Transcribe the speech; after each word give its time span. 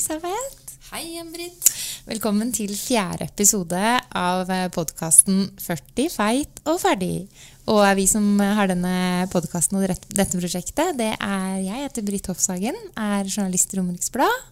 Elisabeth. 0.00 0.78
Hei, 0.94 1.18
Embrit. 1.20 1.66
Velkommen 2.06 2.54
til 2.56 2.70
fjerde 2.72 3.26
episode 3.26 3.80
av 4.16 4.48
podkasten 4.72 5.50
40 5.60 6.08
feit 6.14 6.62
og 6.64 6.78
ferdig. 6.80 7.26
Og 7.68 7.84
vi 7.98 8.06
som 8.08 8.24
har 8.40 8.70
denne 8.70 9.26
podkasten 9.28 9.76
og 9.76 9.84
dette 9.84 10.40
prosjektet, 10.40 10.96
det 10.96 11.10
er 11.12 11.58
jeg, 11.66 11.82
heter 11.84 12.06
Britt 12.08 12.32
Hofshagen, 12.32 12.80
er 12.96 13.28
journalist 13.28 13.76
i 13.76 13.80
Romerikes 13.82 14.08
Blad. 14.14 14.48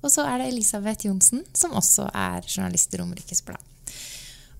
Og 0.00 0.08
så 0.14 0.24
er 0.24 0.40
det 0.40 0.48
Elisabeth 0.54 1.04
Johnsen, 1.04 1.44
som 1.52 1.76
også 1.76 2.08
er 2.08 2.48
journalist 2.48 2.96
i 2.96 3.02
Romerikes 3.02 3.44
Blad. 3.44 3.60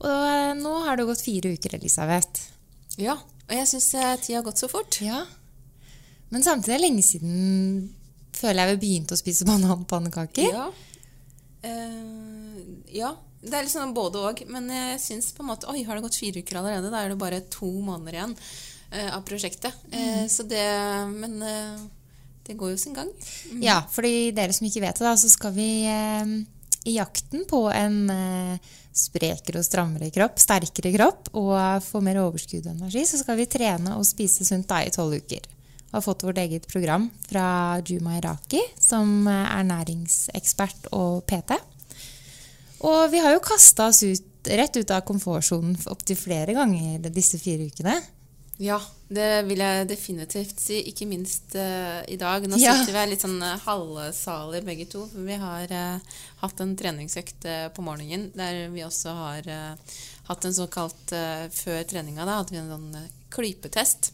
Og 0.04 0.12
eh, 0.12 0.52
nå 0.60 0.74
har 0.84 1.00
det 1.00 1.08
gått 1.08 1.24
fire 1.24 1.56
uker, 1.56 1.80
Elisabeth. 1.80 2.50
Ja, 3.00 3.16
og 3.16 3.56
jeg 3.62 3.72
syns 3.72 3.94
tida 3.96 4.42
har 4.42 4.50
gått 4.50 4.60
så 4.60 4.68
fort. 4.68 5.00
Ja. 5.00 5.24
Men 6.28 6.44
samtidig 6.44 6.74
er 6.74 6.82
det 6.82 6.90
lenge 6.90 7.06
siden 7.14 7.94
føler 8.38 8.62
jeg 8.62 8.76
vi 8.76 8.82
begynte 8.86 9.16
å 9.16 9.20
spise 9.20 9.46
bananpannekaker. 9.50 10.52
Ja. 10.52 10.68
Uh, 11.64 12.60
ja. 12.94 13.14
Det 13.38 13.54
er 13.54 13.62
litt 13.62 13.70
sånn 13.70 13.94
både 13.94 14.22
og. 14.30 14.40
Men 14.50 14.66
jeg 14.72 14.98
syns 15.02 15.30
på 15.34 15.44
en 15.44 15.52
måte 15.52 15.68
Oi, 15.70 15.84
har 15.86 15.98
det 15.98 16.02
gått 16.08 16.18
fire 16.18 16.42
uker 16.42 16.58
allerede? 16.58 16.90
Da 16.90 17.04
er 17.04 17.12
det 17.12 17.20
bare 17.20 17.44
to 17.52 17.68
måneder 17.70 18.18
igjen 18.18 18.34
uh, 18.34 19.10
av 19.14 19.22
prosjektet. 19.28 19.86
Eh, 19.94 20.24
så 20.30 20.46
det 20.48 20.64
Men 21.12 21.38
det 22.48 22.56
går 22.58 22.72
jo 22.72 22.80
sin 22.80 22.96
gang. 22.96 23.12
Ja, 23.62 23.82
for 23.92 24.02
dere 24.02 24.54
som 24.56 24.66
ikke 24.66 24.82
vet 24.82 24.98
det, 24.98 25.04
da, 25.04 25.14
så 25.20 25.28
skal 25.30 25.52
vi 25.52 25.68
i 26.88 26.94
jakten 26.94 27.42
på 27.44 27.66
en 27.68 27.98
sprekere 28.96 29.60
og 29.60 29.66
strammere 29.66 30.08
kropp, 30.14 30.40
sterkere 30.40 30.92
kropp, 30.94 31.28
og 31.36 31.84
få 31.84 32.00
mer 32.04 32.22
overskudd 32.22 32.66
og 32.66 32.72
energi, 32.72 33.04
så 33.06 33.20
skal 33.20 33.38
vi 33.38 33.46
trene 33.50 33.98
og 33.98 34.06
spise 34.08 34.46
sunt 34.48 34.68
da 34.70 34.80
i 34.82 34.92
tolv 34.94 35.18
uker. 35.20 35.44
Har 35.92 36.02
fått 36.04 36.22
vårt 36.26 36.38
eget 36.38 36.66
program 36.68 37.08
fra 37.30 37.80
Juma 37.86 38.18
Iraki, 38.18 38.60
som 38.80 39.26
eh, 39.26 39.46
er 39.58 39.64
næringsekspert 39.70 40.90
og 40.92 41.22
PT. 41.30 41.56
Og 42.86 43.08
vi 43.10 43.18
har 43.24 43.32
jo 43.34 43.40
kasta 43.42 43.88
oss 43.90 44.02
ut, 44.06 44.24
rett 44.48 44.76
ut 44.78 44.90
av 44.94 45.02
komfortsonen 45.08 45.74
opptil 45.90 46.16
flere 46.16 46.54
ganger 46.54 47.08
disse 47.10 47.40
fire 47.42 47.66
ukene. 47.72 47.96
Ja, 48.58 48.76
det 49.06 49.44
vil 49.46 49.60
jeg 49.62 49.86
definitivt 49.86 50.58
si. 50.58 50.80
Ikke 50.90 51.06
minst 51.06 51.54
uh, 51.54 52.02
i 52.10 52.16
dag. 52.18 52.42
Nå 52.50 52.58
Ja. 52.58 52.72
sitter 52.74 52.96
vi 52.96 53.04
litt 53.12 53.22
sånn 53.22 53.36
uh, 53.38 53.52
halvsalige 53.62 54.66
begge 54.66 54.86
to. 54.90 55.04
For 55.12 55.22
vi 55.26 55.36
har 55.38 55.70
uh, 55.70 56.16
hatt 56.42 56.62
en 56.64 56.74
treningsøkt 56.78 57.46
eh, 57.46 57.68
på 57.74 57.82
morgenen 57.86 58.32
der 58.34 58.64
vi 58.74 58.82
også 58.86 59.14
har 59.14 59.46
eh, 59.50 59.94
hatt 60.28 60.44
en 60.46 60.54
såkalt 60.54 61.14
eh, 61.14 61.46
Før 61.54 61.82
treninga 61.90 62.26
da 62.26 62.40
hadde 62.40 62.54
vi 62.54 62.60
en 62.60 62.70
sånn 62.74 62.94
eh, 62.98 63.08
klypetest. 63.34 64.10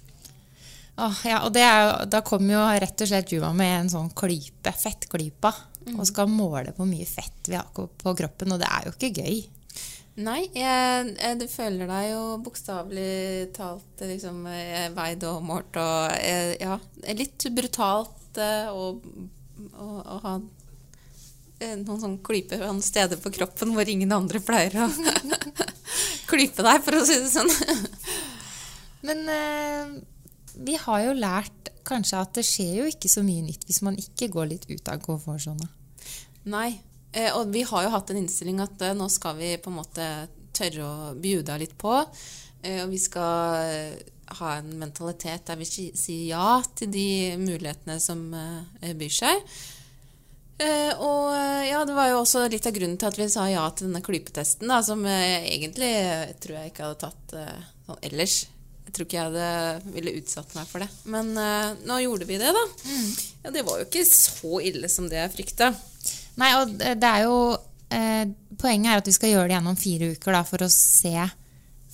Åh, 0.95 1.21
ja, 1.27 1.41
og 1.43 1.51
det 1.57 1.65
er 1.67 2.05
da 2.07 2.21
kommer 2.23 2.55
jo 2.55 2.65
rett 2.85 3.03
og 3.03 3.11
slett 3.11 3.33
Juma 3.35 3.51
med 3.57 3.73
en 3.81 3.91
sånn 3.91 4.13
klype, 4.15 4.71
fettklypa, 4.79 5.51
og 5.97 6.07
skal 6.07 6.31
måle 6.31 6.73
hvor 6.77 6.87
mye 6.89 7.07
fett 7.09 7.51
vi 7.51 7.59
har 7.59 7.67
på 7.75 8.15
kroppen, 8.17 8.55
og 8.55 8.63
det 8.63 8.71
er 8.71 8.87
jo 8.87 8.95
ikke 8.95 9.25
gøy. 9.25 9.41
Nei, 10.23 10.45
jeg, 10.55 11.09
jeg, 11.19 11.39
du 11.41 11.49
føler 11.51 11.91
deg 11.91 12.13
jo 12.13 12.21
bokstavelig 12.45 13.49
talt 13.57 14.05
liksom, 14.07 14.45
eh, 14.47 14.87
veid 14.95 15.25
og 15.27 15.41
målt 15.43 15.75
og 15.83 16.13
eh, 16.21 16.53
Ja, 16.61 16.77
litt 17.19 17.43
brutalt 17.51 18.39
eh, 18.39 18.71
å, 18.71 18.93
å 19.75 20.21
ha 20.23 20.37
eh, 21.59 21.75
noen 21.81 21.99
sånn 22.05 22.21
klyper 22.23 22.63
noen 22.63 22.79
steder 22.87 23.19
på 23.19 23.35
kroppen 23.35 23.75
hvor 23.75 23.91
ingen 23.91 24.15
andre 24.15 24.39
pleier 24.39 24.85
å 24.85 24.89
klype 26.31 26.63
deg, 26.63 26.87
for 26.87 27.01
å 27.01 27.05
si 27.11 27.19
det 27.19 27.35
sånn. 27.35 27.51
Men 29.11 29.27
eh, 29.35 29.97
vi 30.57 30.77
har 30.81 31.01
jo 31.07 31.13
lært 31.19 31.71
kanskje 31.85 32.21
at 32.21 32.33
det 32.39 32.45
skjer 32.49 32.73
jo 32.79 32.85
ikke 32.89 33.11
så 33.13 33.23
mye 33.27 33.43
nytt 33.45 33.67
hvis 33.69 33.83
man 33.85 33.97
ikke 34.01 34.31
går 34.33 34.47
litt 34.55 34.65
ut 34.71 34.89
av 34.89 35.03
komfortsona. 35.05 35.67
Nei. 36.49 36.71
Eh, 37.13 37.31
og 37.37 37.53
vi 37.55 37.63
har 37.63 37.85
jo 37.87 37.93
hatt 37.95 38.11
en 38.11 38.19
innstilling 38.23 38.59
at 38.65 38.81
eh, 38.83 38.95
nå 38.97 39.07
skal 39.13 39.37
vi 39.39 39.53
på 39.63 39.71
en 39.71 39.77
måte 39.79 40.09
tørre 40.57 40.87
å 40.87 41.13
bjuda 41.19 41.59
litt 41.61 41.77
på. 41.79 41.93
Eh, 42.65 42.81
og 42.85 42.91
vi 42.91 42.99
skal 42.99 43.95
ha 44.41 44.55
en 44.59 44.73
mentalitet 44.81 45.45
der 45.47 45.57
vi 45.61 45.67
si- 45.69 45.93
sier 45.95 46.27
ja 46.33 46.63
til 46.75 46.91
de 46.91 47.37
mulighetene 47.39 47.99
som 48.01 48.25
byr 48.33 49.13
seg. 49.13 49.43
Og 50.65 51.35
ja, 51.67 51.81
det 51.85 51.95
var 51.97 52.09
jo 52.13 52.21
også 52.23 52.45
litt 52.49 52.65
av 52.67 52.73
grunnen 52.77 52.97
til 52.99 53.11
at 53.11 53.19
vi 53.19 53.27
sa 53.29 53.45
ja 53.51 53.65
til 53.75 53.89
denne 53.91 54.01
klypetesten, 54.07 54.71
da, 54.71 54.79
som 54.87 55.03
egentlig 55.05 55.91
tror 56.41 56.57
jeg 56.61 56.71
ikke 56.73 56.87
hadde 56.87 57.01
tatt 57.03 57.35
sånn 57.85 58.01
ellers. 58.07 58.37
Jeg 58.95 59.01
tror 59.01 59.09
ikke 59.09 59.17
jeg 59.19 59.31
hadde 59.33 59.95
ville 59.97 60.13
utsatt 60.21 60.53
meg 60.55 60.69
for 60.71 60.85
det. 60.85 60.87
Men 61.11 61.33
uh, 61.35 61.73
nå 61.83 61.97
gjorde 62.05 62.29
vi 62.29 62.39
det, 62.39 62.53
da. 62.55 62.65
Ja, 63.43 63.51
det 63.51 63.65
var 63.67 63.81
jo 63.81 63.89
ikke 63.89 64.05
så 64.07 64.61
ille 64.63 64.91
som 64.93 65.09
det 65.11 65.19
jeg 65.19 65.33
frykta. 65.33 65.73
Nei, 66.39 66.53
og 66.61 66.77
det 66.79 67.09
er 67.09 67.25
jo 67.27 67.35
eh, 67.95 68.25
Poenget 68.59 68.91
er 68.91 69.01
at 69.03 69.09
vi 69.09 69.15
skal 69.15 69.31
gjøre 69.31 69.49
det 69.51 69.55
gjennom 69.55 69.77
fire 69.79 70.09
uker 70.17 70.35
da, 70.35 70.41
for 70.47 70.65
å 70.67 70.71
se 70.73 71.13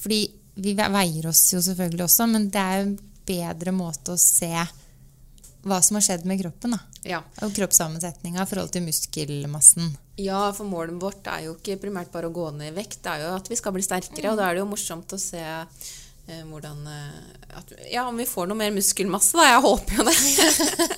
Fordi 0.01 0.21
vi 0.61 0.73
veier 0.77 1.29
oss 1.29 1.43
jo 1.55 1.61
selvfølgelig 1.65 2.05
også, 2.07 2.27
men 2.31 2.49
det 2.53 2.61
er 2.61 2.79
jo 2.79 2.87
en 2.87 2.95
bedre 3.31 3.75
måte 3.77 4.15
å 4.15 4.21
se 4.21 4.51
hva 5.61 5.79
som 5.85 5.99
har 5.99 6.05
skjedd 6.05 6.27
med 6.29 6.41
kroppen. 6.41 6.75
da. 6.77 6.81
Ja. 7.05 7.21
Og 7.45 7.55
kroppssammensetninga 7.57 8.43
i 8.43 8.49
forhold 8.49 8.73
til 8.75 8.85
muskelmassen. 8.85 9.95
Ja, 10.21 10.43
for 10.57 10.69
målet 10.69 11.01
vårt 11.01 11.29
er 11.33 11.47
jo 11.47 11.57
ikke 11.57 11.79
primært 11.81 12.13
bare 12.13 12.29
å 12.29 12.35
gå 12.35 12.51
ned 12.57 12.73
i 12.73 12.77
vekt, 12.77 13.01
det 13.05 13.13
er 13.13 13.25
jo 13.25 13.35
at 13.39 13.49
vi 13.49 13.59
skal 13.61 13.75
bli 13.77 13.85
sterkere. 13.85 14.33
Og 14.33 14.41
da 14.41 14.49
er 14.49 14.57
det 14.57 14.65
jo 14.65 14.71
morsomt 14.73 15.17
å 15.17 15.21
se 15.21 15.45
hvordan 16.49 16.87
eh, 16.87 17.57
at, 17.59 17.73
Ja, 17.91 18.07
om 18.09 18.17
vi 18.21 18.27
får 18.29 18.49
noe 18.51 18.59
mer 18.59 18.73
muskelmasse, 18.75 19.37
da. 19.39 19.47
Jeg 19.49 19.65
håper 19.65 19.99
jo 19.99 20.07
det. 20.07 20.17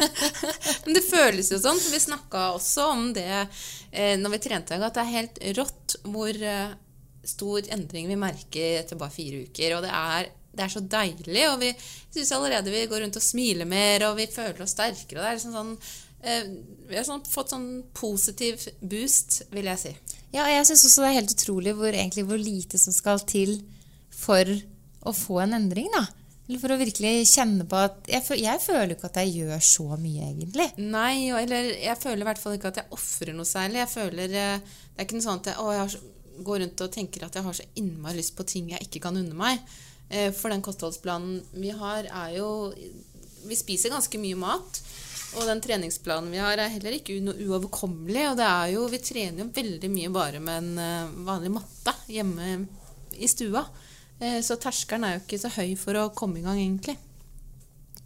Men 0.84 0.96
det 0.98 1.04
føles 1.06 1.50
jo 1.52 1.60
sånn. 1.62 1.80
For 1.80 1.94
vi 1.94 2.02
snakka 2.04 2.44
også 2.56 2.86
om 2.92 3.10
det 3.16 3.28
eh, 3.32 4.14
når 4.20 4.36
vi 4.36 4.42
trente 4.46 4.76
i 4.76 4.82
at 4.82 4.96
det 4.96 5.04
er 5.04 5.16
helt 5.16 5.42
rått 5.58 5.96
hvor 6.04 6.44
eh, 6.52 6.76
stor 7.24 7.72
endring 7.72 8.08
vi 8.10 8.18
merker 8.18 8.80
etter 8.82 9.00
bare 9.00 9.14
fire 9.14 9.44
uker. 9.46 9.76
Og 9.76 9.84
det 9.86 9.92
er, 9.96 10.30
det 10.52 10.66
er 10.66 10.72
så 10.74 10.84
deilig. 10.96 11.44
Og 11.50 11.60
vi 11.62 11.72
syns 11.78 12.32
allerede 12.36 12.74
vi 12.74 12.86
går 12.90 13.04
rundt 13.06 13.20
og 13.20 13.26
smiler 13.26 13.68
mer, 13.68 14.08
og 14.10 14.18
vi 14.20 14.30
føler 14.30 14.64
oss 14.64 14.76
sterkere. 14.76 15.20
Det 15.20 15.28
er 15.28 15.38
liksom 15.38 15.56
sånn 15.56 15.76
eh, 16.24 16.50
Vi 16.90 16.98
har 16.98 17.06
sånn, 17.08 17.24
fått 17.30 17.54
sånn 17.54 17.70
positiv 17.96 18.66
boost, 18.80 19.42
vil 19.54 19.70
jeg 19.72 19.84
si. 19.86 19.94
Ja, 20.32 20.46
og 20.46 20.52
jeg 20.54 20.68
syns 20.68 20.86
også 20.88 21.04
det 21.04 21.08
er 21.10 21.18
helt 21.20 21.34
utrolig 21.34 21.74
hvor, 21.76 21.92
egentlig, 21.92 22.24
hvor 22.28 22.40
lite 22.40 22.80
som 22.80 22.94
skal 22.96 23.20
til 23.28 23.58
for 24.22 24.48
å 25.02 25.12
få 25.16 25.40
en 25.42 25.56
endring, 25.58 25.88
da. 25.94 26.06
Eller 26.48 26.58
for 26.58 26.74
å 26.74 26.78
virkelig 26.80 27.12
kjenne 27.30 27.64
på 27.70 27.78
at 27.78 28.08
Jeg, 28.10 28.24
jeg 28.42 28.60
føler 28.60 28.96
ikke 28.96 29.08
at 29.08 29.20
jeg 29.22 29.34
gjør 29.38 29.62
så 29.64 29.86
mye, 29.94 30.30
egentlig. 30.32 30.66
Nei, 30.82 31.30
eller 31.38 31.70
jeg 31.78 32.00
føler 32.02 32.24
i 32.24 32.28
hvert 32.28 32.42
fall 32.42 32.56
ikke 32.58 32.72
at 32.72 32.80
jeg 32.82 32.96
ofrer 32.98 33.36
noe 33.36 33.48
særlig. 33.48 33.80
Jeg 33.84 33.92
føler 33.92 34.34
eh, 34.40 34.74
Det 34.90 34.98
er 34.98 35.06
ikke 35.06 35.18
noe 35.20 35.26
sånn 35.28 35.40
at 35.40 35.52
jeg, 35.52 35.62
å, 35.62 35.70
jeg 35.76 36.42
går 36.42 36.60
rundt 36.64 36.84
og 36.84 36.92
tenker 36.92 37.24
at 37.26 37.38
jeg 37.38 37.46
har 37.46 37.56
så 37.56 37.68
innmari 37.78 38.18
lyst 38.18 38.34
på 38.36 38.46
ting 38.48 38.72
jeg 38.74 38.88
ikke 38.88 39.04
kan 39.06 39.18
unne 39.20 39.38
meg. 39.38 39.62
Eh, 40.10 40.28
For 40.34 40.52
den 40.52 40.64
kostholdsplanen 40.66 41.40
vi 41.54 41.72
har, 41.78 42.10
er 42.10 42.36
jo 42.40 42.50
Vi 43.46 43.58
spiser 43.58 43.94
ganske 43.94 44.20
mye 44.22 44.38
mat. 44.38 44.82
Og 45.32 45.46
den 45.48 45.62
treningsplanen 45.64 46.28
vi 46.34 46.42
har, 46.42 46.58
er 46.60 46.74
heller 46.74 46.98
ikke 46.98 47.16
noe 47.24 47.38
uoverkommelig. 47.38 48.26
Og 48.32 48.36
det 48.42 48.48
er 48.50 48.74
jo, 48.74 48.82
vi 48.92 49.00
trener 49.00 49.46
jo 49.46 49.48
veldig 49.54 49.88
mye 49.94 50.10
bare 50.12 50.42
med 50.42 50.58
en 50.58 50.82
eh, 50.82 51.16
vanlig 51.30 51.54
matte 51.54 51.96
hjemme 52.12 52.50
i 53.16 53.30
stua. 53.30 53.64
Eh, 54.22 54.38
Så 54.44 54.56
terskelen 54.62 55.04
er 55.08 55.16
jo 55.18 55.24
ikke 55.24 55.40
så 55.42 55.50
høy 55.56 55.74
for 55.80 55.98
å 55.98 56.06
komme 56.14 56.38
i 56.40 56.44
gang, 56.46 56.60
egentlig. 56.62 56.96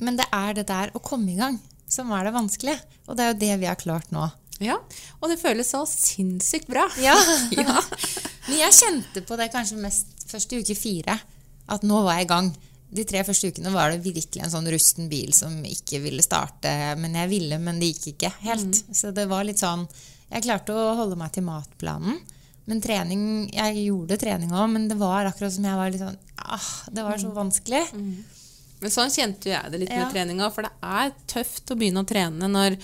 Men 0.00 0.16
det 0.18 0.26
er 0.32 0.56
det 0.58 0.66
der 0.68 0.90
å 0.96 1.00
komme 1.04 1.32
i 1.32 1.38
gang 1.38 1.60
som 1.88 2.10
er 2.12 2.26
det 2.26 2.34
vanskelige. 2.34 2.80
Og 3.06 3.16
det 3.16 3.24
er 3.24 3.32
jo 3.32 3.40
det 3.44 3.54
vi 3.62 3.68
har 3.70 3.78
klart 3.80 4.10
nå. 4.14 4.26
Ja, 4.58 4.78
Og 5.20 5.28
det 5.28 5.36
føles 5.38 5.68
så 5.68 5.82
sinnssykt 5.88 6.68
bra. 6.72 6.86
Ja. 7.00 7.16
Ja. 7.56 7.80
Men 8.48 8.58
jeg 8.60 8.72
kjente 8.78 9.22
på 9.26 9.36
det 9.36 9.50
kanskje 9.52 9.76
mest 9.82 10.06
første 10.30 10.56
uke 10.62 10.74
fire. 10.78 11.18
At 11.68 11.82
nå 11.84 11.98
var 12.06 12.16
jeg 12.20 12.26
i 12.28 12.30
gang. 12.30 12.48
de 12.96 13.02
tre 13.04 13.24
første 13.26 13.48
ukene 13.50 13.72
var 13.74 13.90
det 13.90 14.04
virkelig 14.04 14.44
en 14.44 14.50
sånn 14.52 14.68
rusten 14.70 15.08
bil 15.10 15.32
som 15.34 15.52
ikke 15.66 15.98
ville 16.04 16.22
starte. 16.22 16.70
Men 16.96 17.14
jeg 17.18 17.28
ville, 17.32 17.58
men 17.58 17.80
det 17.82 17.90
gikk 17.92 18.06
ikke 18.14 18.30
helt. 18.46 18.84
Så 18.94 19.10
det 19.12 19.26
var 19.28 19.44
litt 19.44 19.58
sånn 19.60 19.86
Jeg 20.30 20.42
klarte 20.46 20.72
å 20.74 20.94
holde 20.98 21.16
meg 21.18 21.32
til 21.34 21.44
matplanen. 21.46 22.20
Men 22.66 22.80
trening 22.82 23.20
Jeg 23.54 23.84
gjorde 23.86 24.16
trening 24.18 24.50
òg, 24.50 24.68
men 24.72 24.88
det 24.90 24.96
var 24.98 25.28
akkurat 25.28 25.52
som 25.54 25.64
jeg 25.68 25.78
var 25.78 25.90
litt 25.92 26.02
sånn 26.02 26.16
ah, 26.42 26.70
Det 26.90 27.04
var 27.06 27.20
så 27.22 27.30
vanskelig. 27.36 27.84
Men 28.80 28.92
sånn 28.92 29.12
kjente 29.14 29.52
jeg 29.52 29.70
det 29.72 29.78
litt 29.84 29.92
Ja. 29.94 30.02
med 30.04 30.12
treninga, 30.14 30.48
for 30.52 30.66
det 30.66 30.72
er 30.82 31.12
tøft 31.30 31.70
å 31.72 31.76
begynne 31.78 32.02
å 32.02 32.08
trene 32.08 32.48
når, 32.50 32.76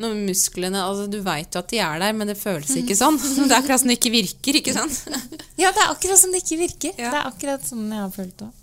når 0.00 0.16
musklene 0.24 0.80
altså 0.82 1.04
Du 1.12 1.20
veit 1.22 1.52
jo 1.54 1.60
at 1.62 1.68
de 1.70 1.78
er 1.84 2.00
der, 2.02 2.12
men 2.16 2.26
det 2.32 2.38
føles 2.40 2.72
ikke 2.80 2.96
sånn. 2.98 3.18
Det 3.46 3.50
er 3.52 3.58
akkurat 3.60 3.80
som 3.84 3.92
det 3.92 3.98
ikke 4.00 4.14
virker, 4.16 4.58
ikke 4.62 4.74
sant? 4.74 5.04
Ja, 5.60 5.70
det 5.70 5.84
er 5.84 5.92
akkurat 5.92 6.18
som 6.18 6.32
det 6.32 6.40
ikke 6.42 6.58
virker. 6.64 6.96
Ja. 6.96 7.10
Det 7.12 7.20
er 7.20 7.28
akkurat 7.30 7.68
sånn 7.68 7.86
jeg 7.92 8.00
har 8.00 8.10
følt 8.16 8.34
det 8.40 8.48
òg. 8.48 8.56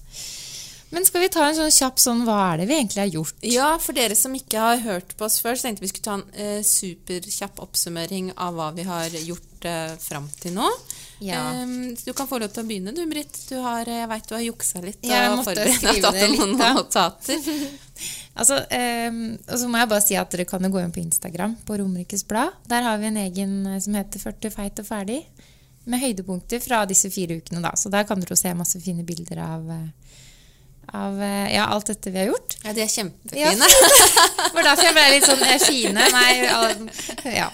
Men 0.90 1.06
skal 1.06 1.26
vi 1.26 1.30
ta 1.34 1.44
en 1.44 1.58
sånn 1.58 1.74
kjapp 1.74 1.98
sånn 2.00 2.22
Hva 2.24 2.38
er 2.54 2.62
det 2.62 2.68
vi 2.70 2.78
egentlig 2.78 3.02
har 3.02 3.10
gjort? 3.12 3.42
Ja, 3.44 3.72
for 3.84 3.98
dere 3.98 4.16
som 4.16 4.36
ikke 4.38 4.62
har 4.62 4.84
hørt 4.86 5.18
på 5.20 5.28
oss 5.28 5.42
før, 5.44 5.58
så 5.60 5.68
tenkte 5.68 5.84
vi 5.84 5.90
skulle 5.92 6.08
ta 6.08 6.16
en 6.16 6.28
eh, 6.40 6.62
superkjapp 6.64 7.60
oppsummering 7.66 8.32
av 8.36 8.56
hva 8.56 8.70
vi 8.78 8.86
har 8.88 9.12
gjort 9.20 9.68
eh, 9.68 9.98
fram 10.00 10.30
til 10.40 10.56
nå. 10.56 10.70
Ja. 11.20 11.42
Em, 11.64 11.96
du 12.06 12.14
kan 12.14 12.30
få 12.30 12.38
lov 12.40 12.54
til 12.54 12.64
å 12.64 12.68
begynne, 12.70 12.94
du, 12.96 13.02
Britt. 13.10 13.36
Du 13.50 13.58
har, 13.64 13.84
eh, 13.90 14.04
jeg 14.04 14.10
veit 14.14 14.30
du 14.30 14.36
har 14.38 14.46
juksa 14.46 14.84
litt 14.86 15.04
Jeg 15.08 15.32
og 15.32 15.40
måtte 15.42 15.56
forberedt 15.58 16.24
litt, 16.24 16.38
noen 16.38 16.58
da. 16.62 16.72
notater. 16.80 17.44
Altså, 18.38 18.60
ehm, 18.70 19.40
og 19.50 19.58
så 19.58 19.66
må 19.66 19.80
jeg 19.82 19.90
bare 19.90 20.04
si 20.06 20.18
at 20.20 20.30
dere 20.30 20.44
kan 20.46 20.62
jo 20.62 20.70
gå 20.70 20.82
inn 20.84 20.92
på 20.94 21.02
Instagram, 21.02 21.56
på 21.66 21.80
Romerikes 21.80 22.22
Blad. 22.30 22.54
Der 22.70 22.86
har 22.86 23.00
vi 23.02 23.08
en 23.10 23.18
egen 23.24 23.56
eh, 23.66 23.80
som 23.82 23.98
heter 23.98 24.22
40 24.22 24.54
feit 24.54 24.82
og 24.84 24.86
ferdig, 24.86 25.24
med 25.90 26.04
høydepunkter 26.04 26.62
fra 26.62 26.84
disse 26.86 27.10
fire 27.10 27.40
ukene. 27.40 27.64
da. 27.66 27.72
Så 27.74 27.90
der 27.90 28.06
kan 28.06 28.22
dere 28.22 28.38
se 28.38 28.54
masse 28.54 28.78
fine 28.84 29.02
bilder 29.08 29.42
av, 29.42 29.66
eh, 29.74 30.20
av 30.94 31.22
eh, 31.22 31.56
ja, 31.56 31.66
alt 31.66 31.86
dette 31.86 32.12
vi 32.12 32.20
har 32.20 32.30
gjort. 32.30 32.56
Ja, 32.64 32.74
de 32.74 32.84
er 32.84 32.92
kjempefine. 32.92 33.68
For 33.68 34.56
var 34.56 34.68
derfor 34.70 34.88
jeg 34.88 34.96
ble 34.96 35.06
litt 35.14 35.28
sånn 35.28 35.44
fine. 35.64 36.06
Nei, 36.14 36.32
ja. 37.36 37.48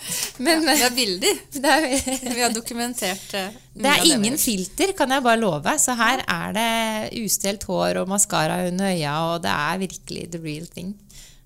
Men 0.44 0.66
Det 0.68 0.76
eh, 0.76 0.86
er 0.86 0.96
bilder. 0.96 1.40
det 1.66 1.76
er, 1.78 1.86
Vi 2.28 2.42
har 2.42 2.54
dokumentert 2.54 3.38
eh, 3.40 3.62
det 3.74 3.90
er 3.90 4.06
ingen 4.06 4.38
filter, 4.38 4.92
kan 4.98 5.10
jeg 5.10 5.26
bare 5.26 5.42
love. 5.42 5.74
Så 5.82 5.96
her 5.98 6.22
er 6.30 6.54
det 6.54 7.24
ustelt 7.24 7.66
hår 7.66 8.04
og 8.04 8.12
maskara 8.12 8.62
under 8.68 8.92
øya, 8.94 9.16
og 9.32 9.40
det 9.46 9.54
er 9.54 9.82
virkelig 9.82 10.28
the 10.36 10.42
real 10.44 10.68
thing. 10.70 10.94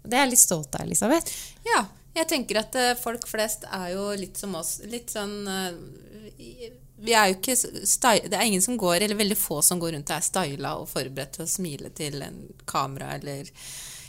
Og 0.03 0.11
Det 0.11 0.19
er 0.19 0.25
jeg 0.25 0.33
litt 0.35 0.43
stolt 0.43 0.75
av, 0.75 0.83
Elisabeth. 0.83 1.37
Ja, 1.67 1.85
jeg 2.19 2.27
tenker 2.27 2.59
at 2.65 2.75
eh, 2.75 2.97
folk 2.99 3.29
flest 3.31 3.63
er 3.71 3.93
jo 3.95 4.09
litt 4.19 4.35
som 4.39 4.59
oss. 4.59 4.81
Litt 4.91 5.15
sånn 5.15 5.39
vi 6.37 6.69
er 6.97 8.27
Det 8.27 8.33
er 8.38 8.45
ingen 8.45 8.61
som 8.61 8.77
går, 8.77 9.01
eller 9.01 9.15
veldig 9.15 9.38
få 9.38 9.61
som 9.61 9.79
går 9.79 9.94
rundt 9.94 10.09
og 10.09 10.17
er 10.17 10.25
styla 10.25 10.75
og 10.79 10.89
forberedt 10.89 11.38
til 11.38 11.45
å 11.45 11.49
smile 11.49 11.89
til 11.89 12.21
en 12.21 12.39
kamera 12.65 13.13
eller 13.17 13.49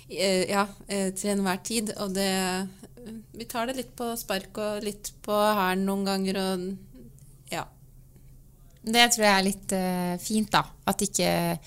eh, 0.08 0.49
Ja, 0.49 0.67
eh, 0.87 1.12
til 1.12 1.35
enhver 1.35 1.62
tid. 1.62 1.93
Og 1.99 2.14
det 2.14 2.69
Vi 3.35 3.44
tar 3.44 3.67
det 3.67 3.76
litt 3.76 3.96
på 3.96 4.17
spark 4.17 4.56
og 4.58 4.85
litt 4.85 5.12
på 5.23 5.32
hælen 5.32 5.85
noen 5.88 6.05
ganger 6.05 6.40
og 6.44 6.69
Ja. 7.52 7.67
Det 8.82 9.11
tror 9.12 9.25
jeg 9.25 9.35
er 9.37 9.44
litt 9.44 9.73
uh, 9.75 10.17
fint, 10.23 10.50
da. 10.52 10.62
At 10.87 11.02
ikke 11.02 11.58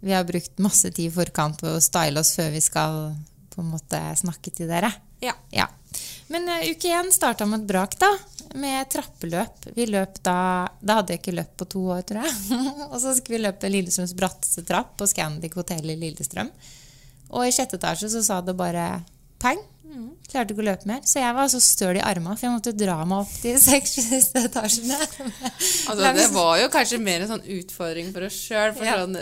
vi 0.00 0.12
har 0.12 0.24
brukt 0.24 0.58
masse 0.62 0.90
tid 0.90 1.10
i 1.10 1.14
forkant 1.14 1.58
på 1.60 1.74
å 1.74 1.82
style 1.82 2.20
oss 2.20 2.34
før 2.36 2.50
vi 2.54 2.60
skal 2.62 3.14
på 3.50 3.60
en 3.60 3.72
måte 3.74 4.00
snakke 4.16 4.52
til 4.54 4.70
dere. 4.70 4.92
Ja. 5.20 5.34
Ja. 5.52 5.66
Men 6.30 6.48
eh, 6.48 6.70
uke 6.72 6.92
én 6.94 7.10
starta 7.14 7.46
med 7.48 7.62
et 7.62 7.70
brak, 7.70 7.96
da. 8.00 8.10
Med 8.58 8.88
trappeløp. 8.90 9.70
Vi 9.76 9.86
løp 9.86 10.18
da 10.26 10.66
Da 10.80 10.98
hadde 10.98 11.14
jeg 11.14 11.22
ikke 11.22 11.36
løpt 11.38 11.56
på 11.60 11.68
to 11.76 11.84
år, 11.94 12.04
tror 12.06 12.26
jeg. 12.26 12.60
og 12.92 12.98
så 13.02 13.14
skulle 13.18 13.38
vi 13.38 13.44
løpe 13.46 13.72
Lillestrøms 13.72 14.16
bratteste 14.18 14.64
trapp 14.66 14.96
på 15.00 15.08
Scandic 15.10 15.58
hotell 15.58 15.92
i 15.92 15.98
Lillestrøm. 16.00 16.50
Og 17.30 17.46
i 17.46 17.54
sjette 17.54 17.78
etasje 17.78 18.10
så 18.10 18.24
sa 18.26 18.40
det 18.42 18.58
bare 18.58 19.02
pang. 19.42 19.60
Klarte 20.30 20.54
ikke 20.54 20.62
å 20.62 20.66
løpe 20.68 20.86
mer. 20.86 21.02
Så 21.08 21.18
jeg 21.18 21.34
var 21.34 21.48
så 21.50 21.58
støl 21.62 21.98
i 21.98 22.02
armene, 22.06 22.36
for 22.38 22.46
jeg 22.46 22.54
måtte 22.54 22.74
dra 22.78 23.00
meg 23.08 23.24
opp 23.24 23.32
de 23.42 23.54
seks 23.70 23.96
siste 24.06 24.44
etasjene. 24.46 24.98
Altså, 25.90 26.12
det 26.14 26.26
var 26.34 26.52
jo 26.60 26.70
kanskje 26.72 27.00
mer 27.02 27.24
en 27.24 27.32
sånn 27.32 27.46
utfordring 27.58 28.12
for 28.14 28.28
oss 28.28 28.38
sjøl. 28.38 28.76
Ja. 28.86 29.00
sånn, 29.02 29.18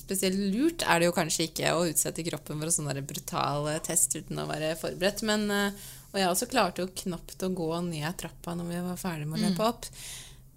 spesielt 0.00 0.40
lurt 0.54 0.82
er 0.82 1.02
det 1.02 1.10
jo 1.10 1.16
kanskje 1.16 1.46
ikke 1.46 1.74
å 1.76 1.86
utsette 1.86 2.26
kroppen 2.26 2.58
for 2.58 2.70
en 2.70 2.74
sånn 2.74 3.06
brutal 3.06 3.70
test 3.86 4.18
uten 4.18 4.42
å 4.42 4.48
være 4.50 4.74
forberedt. 4.80 5.22
Men, 5.28 5.46
eh, 5.54 5.90
og 6.12 6.18
jeg 6.20 6.28
også 6.28 6.46
klarte 6.52 6.82
jo 6.84 6.90
knapt 7.04 7.42
å 7.46 7.48
gå 7.56 7.70
ned 7.86 8.16
trappa 8.20 8.54
når 8.58 8.68
vi 8.68 8.80
var 8.84 9.00
ferdig 9.00 9.26
med 9.30 9.40
å 9.40 9.48
løpe 9.48 9.64
opp. 9.70 9.86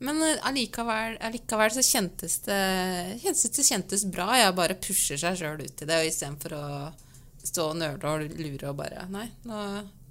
Men 0.04 0.20
eh, 0.22 0.42
allikevel, 0.44 1.16
allikevel 1.24 1.72
så 1.72 1.84
kjentes 1.88 2.40
det, 2.44 2.62
kjentes 3.24 3.52
det 3.56 3.64
kjentes 3.64 4.04
bra. 4.12 4.30
Jeg 4.36 4.56
bare 4.58 4.76
pusher 4.84 5.18
seg 5.22 5.38
sjøl 5.40 5.62
ut 5.64 5.82
i 5.86 5.88
det, 5.88 6.00
og 6.02 6.10
istedenfor 6.10 6.58
å 6.58 6.66
stå 7.46 7.70
og 7.72 7.78
nøle 7.80 8.10
og 8.10 8.36
lure 8.42 8.72
og 8.72 8.80
bare 8.80 9.06
Nei, 9.14 9.28
nå, 9.48 9.62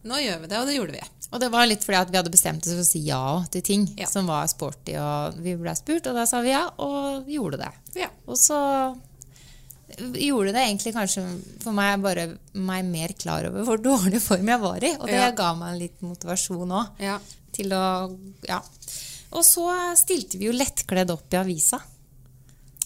nå 0.08 0.20
gjør 0.22 0.40
vi 0.44 0.48
det, 0.52 0.58
og 0.62 0.68
det 0.70 0.76
gjorde 0.78 0.96
vi. 0.96 1.04
Og 1.34 1.40
det 1.42 1.48
var 1.50 1.66
litt 1.66 1.82
fordi 1.84 1.98
at 1.98 2.10
vi 2.12 2.18
hadde 2.20 2.30
bestemt 2.32 2.64
oss 2.64 2.72
for 2.76 2.84
å 2.84 2.86
si 2.86 3.00
ja 3.08 3.22
til 3.52 3.64
ting 3.66 3.86
Ja. 3.98 4.06
som 4.08 4.28
var 4.30 4.46
sporty, 4.48 4.94
og 5.00 5.36
vi 5.44 5.56
ble 5.60 5.74
spurt, 5.76 6.06
og 6.08 6.16
da 6.16 6.24
sa 6.30 6.40
vi 6.44 6.52
ja, 6.54 6.64
og 6.78 7.26
vi 7.28 7.36
gjorde 7.40 7.58
det. 7.64 7.72
Ja. 8.04 8.08
Og 8.30 8.38
så 8.40 8.56
gjorde 9.98 10.52
det 10.54 10.62
egentlig 10.64 10.92
kanskje 10.96 11.24
for 11.62 11.72
meg 11.76 12.02
bare 12.02 12.26
meg 12.54 12.84
mer 12.88 13.14
klar 13.18 13.46
over 13.50 13.64
hvor 13.68 13.78
dårlig 13.90 14.20
form 14.22 14.48
jeg 14.52 14.60
var 14.60 14.84
i, 14.84 14.92
og 14.98 15.06
det 15.08 15.20
Ja. 15.20 15.30
ga 15.30 15.54
meg 15.54 15.78
litt 15.80 16.00
motivasjon 16.02 16.68
òg 16.70 17.02
Ja. 17.04 17.18
til 17.52 17.70
å 17.72 18.18
Ja. 18.48 18.60
Og 19.34 19.42
så 19.42 19.66
stilte 19.98 20.38
vi 20.38 20.46
jo 20.46 20.52
lettkledd 20.52 21.10
opp 21.10 21.32
i 21.34 21.36
avisa. 21.40 21.80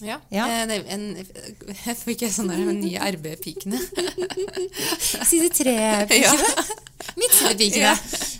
Ja. 0.05 0.19
Ja. 0.33 0.45
Eh, 0.63 0.91
en, 0.93 1.03
jeg 1.85 1.95
fikk 1.99 2.23
jeg 2.25 2.33
sånn 2.35 2.49
der 2.51 2.61
med 2.67 2.79
nye 2.85 2.99
RB-pikene. 3.15 3.79
Side 5.29 5.49
tre-pikene. 5.55 6.49
Midtsidepikene. 7.19 7.83
Ja. 7.83 7.95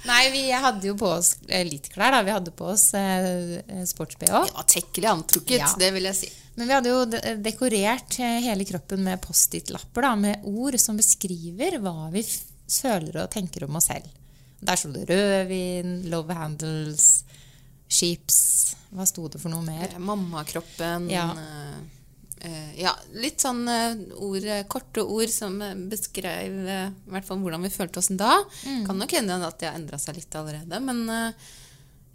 Nei, 0.09 0.21
vi 0.33 0.43
hadde 0.51 0.87
jo 0.91 0.95
på 0.99 1.09
oss 1.17 1.33
eh, 1.47 1.65
litt 1.67 1.89
klær, 1.93 2.13
da. 2.15 2.21
Vi 2.25 2.33
hadde 2.35 2.53
på 2.55 2.69
oss 2.73 2.89
eh, 2.97 3.83
sports-BH. 3.89 4.43
Ja, 4.53 4.63
tekkelig 4.69 5.09
antrukket, 5.11 5.57
Ja. 5.61 5.71
det 5.79 5.91
vil 5.95 6.07
jeg 6.09 6.17
si. 6.19 6.31
Men 6.59 6.67
vi 6.67 6.75
hadde 6.75 6.91
jo 6.91 7.03
dekorert 7.39 8.17
eh, 8.19 8.39
hele 8.43 8.65
kroppen 8.67 9.03
med 9.05 9.21
Post-It-lapper 9.23 10.09
med 10.19 10.43
ord 10.49 10.75
som 10.81 10.97
beskriver 10.99 11.79
hva 11.83 12.09
vi 12.13 12.23
føler 12.69 13.23
og 13.23 13.29
tenker 13.33 13.63
om 13.67 13.77
oss 13.79 13.87
selv. 13.91 14.07
Der 14.59 14.75
sto 14.75 14.89
det 14.91 15.05
rødvin, 15.07 16.01
love 16.11 16.35
handles, 16.35 17.18
chips 17.89 18.75
Hva 18.93 19.05
sto 19.09 19.27
det 19.29 19.41
for 19.41 19.51
noe 19.53 19.65
mer? 19.65 19.87
Eh, 19.89 19.99
Mammakroppen 20.01 21.09
Ja. 21.11 21.27
eh, 21.33 21.79
eh, 22.49 22.71
Ja, 22.81 22.93
litt 23.17 23.41
sånn 23.43 23.65
ord, 24.15 24.45
korte 24.71 25.03
ord 25.03 25.29
som 25.33 25.57
beskrev 25.89 26.59
i 26.69 27.11
hvert 27.11 27.25
fall 27.27 27.41
hvordan 27.43 27.65
vi 27.65 27.73
følte 27.73 27.99
oss 27.99 28.07
da. 28.13 28.37
Mm. 28.63 28.85
Kan 28.87 29.01
nok 29.01 29.11
hende 29.17 29.39
at 29.45 29.59
det 29.59 29.67
har 29.71 29.75
endra 29.79 29.99
seg 29.99 30.15
litt 30.21 30.35
allerede, 30.39 30.79
men 30.79 31.03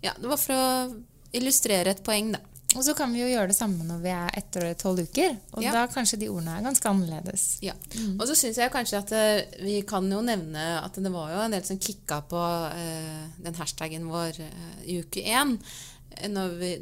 ja, 0.04 0.12
det 0.18 0.28
var 0.30 0.40
for 0.40 0.54
å 0.54 1.04
illustrere 1.34 1.90
et 1.92 2.02
poeng, 2.06 2.32
da. 2.32 2.40
Og 2.74 2.82
så 2.84 2.94
kan 2.98 3.12
vi 3.14 3.20
jo 3.22 3.28
gjøre 3.30 3.48
det 3.52 3.56
samme 3.56 3.84
når 3.86 4.00
vi 4.02 4.10
er 4.10 4.30
etter 4.40 4.74
tolv 4.80 5.04
uker. 5.06 5.36
Og 5.54 5.62
Ja. 5.62 5.72
da 5.72 5.86
kanskje 5.86 6.18
de 6.18 6.28
ordene 6.28 6.56
er 6.58 6.62
ganske 6.66 6.88
annerledes. 6.90 7.44
Ja. 7.62 7.72
Og 8.18 8.26
så 8.26 8.34
syns 8.34 8.56
jeg 8.58 8.72
kanskje 8.74 8.98
at 8.98 9.12
eh, 9.12 9.44
vi 9.62 9.80
kan 9.86 10.10
jo 10.10 10.20
nevne 10.26 10.82
at 10.82 10.94
det 10.98 11.12
var 11.14 11.30
jo 11.32 11.40
en 11.44 11.50
del 11.54 11.62
som 11.64 11.78
kicka 11.78 12.20
på 12.28 12.42
eh, 12.74 13.26
den 13.46 13.54
hashtaggen 13.54 14.06
vår 14.10 14.40
eh, 14.40 14.78
i 14.90 14.98
uke 15.04 15.22
én, 15.22 15.58
eh, 16.16 16.28
når 16.28 16.58
vi 16.58 16.72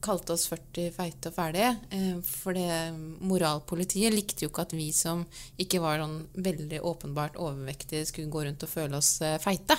kalte 0.00 0.32
oss 0.32 0.46
40 0.48 0.92
feite 0.96 1.28
og 1.28 1.34
ferdige. 1.36 1.74
Eh, 1.92 2.20
for 2.24 2.52
det 2.56 2.92
moralpolitiet 3.20 4.14
likte 4.14 4.46
jo 4.46 4.48
ikke 4.52 4.62
at 4.68 4.72
vi 4.72 4.90
som 4.96 5.26
ikke 5.60 5.80
var 5.84 5.98
sånn 6.00 6.22
veldig 6.40 6.80
åpenbart 6.88 7.36
overvektige, 7.36 8.06
skulle 8.08 8.32
gå 8.32 8.44
rundt 8.46 8.62
og 8.64 8.72
føle 8.72 8.96
oss 8.96 9.20
eh, 9.20 9.36
feite. 9.42 9.76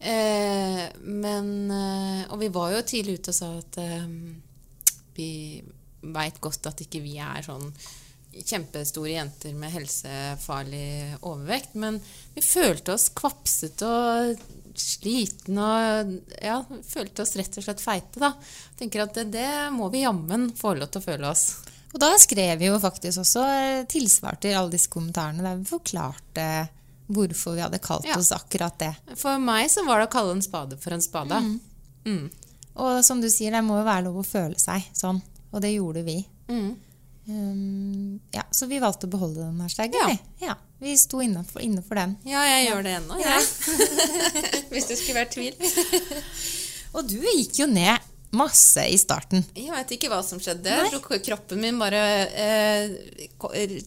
Eh, 0.00 0.84
men 1.02 1.70
Og 2.30 2.36
vi 2.38 2.48
var 2.54 2.70
jo 2.76 2.82
tidlig 2.86 3.18
ute 3.18 3.32
og 3.32 3.34
sa 3.34 3.48
at 3.58 3.78
vi 5.18 5.30
veit 6.14 6.38
godt 6.40 6.68
at 6.70 6.80
ikke 6.86 7.02
vi 7.04 7.16
er 7.18 7.42
sånn 7.46 7.72
kjempestore 8.38 9.10
jenter 9.16 9.54
med 9.58 9.72
helsefarlig 9.72 11.16
overvekt, 11.26 11.72
men 11.80 11.96
vi 12.36 12.42
følte 12.44 12.92
oss 12.94 13.08
kvapsete 13.16 13.88
og 13.88 14.42
slitne 14.78 15.64
og 15.64 16.12
ja, 16.44 16.58
følte 16.86 17.24
oss 17.24 17.34
rett 17.40 17.56
og 17.58 17.64
slett 17.66 17.82
feite. 17.82 18.20
da. 18.22 18.32
Tenker 18.78 19.02
at 19.06 19.16
det, 19.18 19.24
det 19.34 19.48
må 19.74 19.88
vi 19.90 20.04
jammen 20.04 20.50
få 20.54 20.76
lov 20.78 20.92
til 20.92 21.02
å 21.02 21.06
føle 21.08 21.32
oss. 21.32 21.46
Og 21.88 21.98
da 22.04 22.12
skrev 22.20 22.60
vi 22.60 22.68
jo 22.68 22.78
faktisk 22.78 23.22
også 23.24 23.42
eh, 23.48 23.82
tilsvar 23.90 24.36
til 24.42 24.54
alle 24.54 24.74
disse 24.76 24.90
kommentarene 24.92 25.42
der 25.42 25.56
vi 25.62 25.70
forklarte 25.70 26.46
hvorfor 27.08 27.56
vi 27.56 27.64
hadde 27.64 27.80
kalt 27.80 28.04
Ja. 28.06 28.18
oss 28.20 28.28
akkurat 28.36 28.76
det. 28.78 28.92
For 29.16 29.40
meg 29.40 29.70
så 29.72 29.82
var 29.88 30.02
det 30.04 30.10
å 30.10 30.14
kalle 30.18 30.36
en 30.36 30.44
spade 30.44 30.76
for 30.78 30.94
en 30.94 31.02
spade. 31.02 31.40
Mm. 32.04 32.28
Og 32.78 33.00
som 33.04 33.20
du 33.22 33.28
sier, 33.32 33.52
det 33.54 33.64
må 33.66 33.80
jo 33.80 33.86
være 33.86 34.06
lov 34.08 34.20
å 34.22 34.26
føle 34.26 34.58
seg 34.60 34.84
sånn. 34.96 35.18
Og 35.52 35.62
det 35.64 35.72
gjorde 35.74 36.04
vi. 36.06 36.18
Mm. 36.52 36.68
Um, 37.28 38.20
ja, 38.32 38.44
så 38.54 38.66
vi 38.70 38.78
valgte 38.80 39.04
å 39.08 39.12
beholde 39.12 39.42
den 39.44 39.60
hashtaggen. 39.60 40.14
Ja. 40.40 40.48
Ja, 40.48 40.54
vi 40.80 40.94
sto 40.96 41.20
innenfor, 41.20 41.60
innenfor, 41.64 41.98
den. 42.00 42.14
Ja, 42.28 42.44
jeg 42.48 42.68
gjør 42.70 42.86
det 42.86 42.94
ennå, 43.00 43.18
jeg. 43.20 43.42
Hvis 44.72 44.88
det 44.88 44.96
skulle 45.00 45.18
vært 45.24 45.34
tvil. 45.36 45.58
Og 46.96 47.04
du 47.10 47.18
gikk 47.20 47.60
jo 47.60 47.66
ned 47.68 48.06
masse 48.38 48.84
i 48.88 48.96
starten. 49.00 49.44
Jeg 49.56 49.72
vet 49.72 49.92
ikke 49.96 50.10
hva 50.12 50.22
som 50.24 50.40
skjedde. 50.40 50.72
Jeg 50.72 50.92
tror 50.94 51.20
kroppen 51.24 51.60
min 51.64 51.80
bare 51.80 52.02
eh, 52.32 52.96
er- 53.56 53.78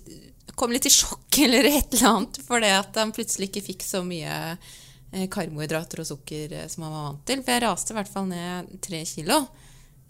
kom 0.58 0.74
litt 0.74 0.86
i 0.86 0.94
sjokk 0.94 1.40
eller 1.46 1.66
et 1.72 1.94
eller 1.96 2.08
annet 2.12 2.40
fordi 2.46 2.70
at 2.76 2.98
han 3.02 3.14
plutselig 3.16 3.50
ikke 3.50 3.64
fikk 3.72 3.86
så 3.88 4.04
mye 4.06 4.30
eh, 4.52 4.72
karbohydrater 5.12 6.02
og 6.04 6.08
sukker 6.08 6.54
eh, 6.56 6.68
som 6.72 6.86
han 6.88 6.94
var 6.96 7.06
vant 7.10 7.26
til. 7.28 7.42
For 7.44 7.52
jeg 7.56 7.64
raste 7.66 7.94
i 7.94 7.98
hvert 8.00 8.12
fall 8.12 8.30
ned 8.32 8.72
tre 8.86 9.04
kilo. 9.10 9.42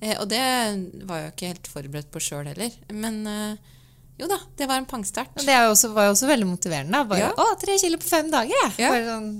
Eh, 0.01 0.15
og 0.17 0.27
det 0.29 0.41
var 1.09 1.21
jeg 1.21 1.27
jo 1.29 1.33
ikke 1.35 1.51
helt 1.53 1.69
forberedt 1.75 2.11
på 2.13 2.21
sjøl 2.23 2.49
heller. 2.51 2.75
Men 2.93 3.21
eh, 3.29 3.71
jo 4.21 4.29
da, 4.29 4.37
det 4.57 4.67
var 4.69 4.81
en 4.81 4.89
pangstart. 4.89 5.31
Og 5.33 5.45
det 5.47 5.55
var 5.55 5.65
jo 5.69 5.73
også, 5.75 5.89
var 5.95 6.09
jo 6.09 6.13
også 6.15 6.29
veldig 6.29 6.49
motiverende. 6.51 7.03
Bare, 7.09 7.23
Ja. 7.25 7.31
Å, 7.33 7.55
tre 7.61 7.77
kilo 7.81 7.97
på 8.01 8.09
fem 8.11 8.29
dager. 8.33 8.75
Ja. 8.77 8.91
Bare 8.93 9.07
sånn, 9.07 9.31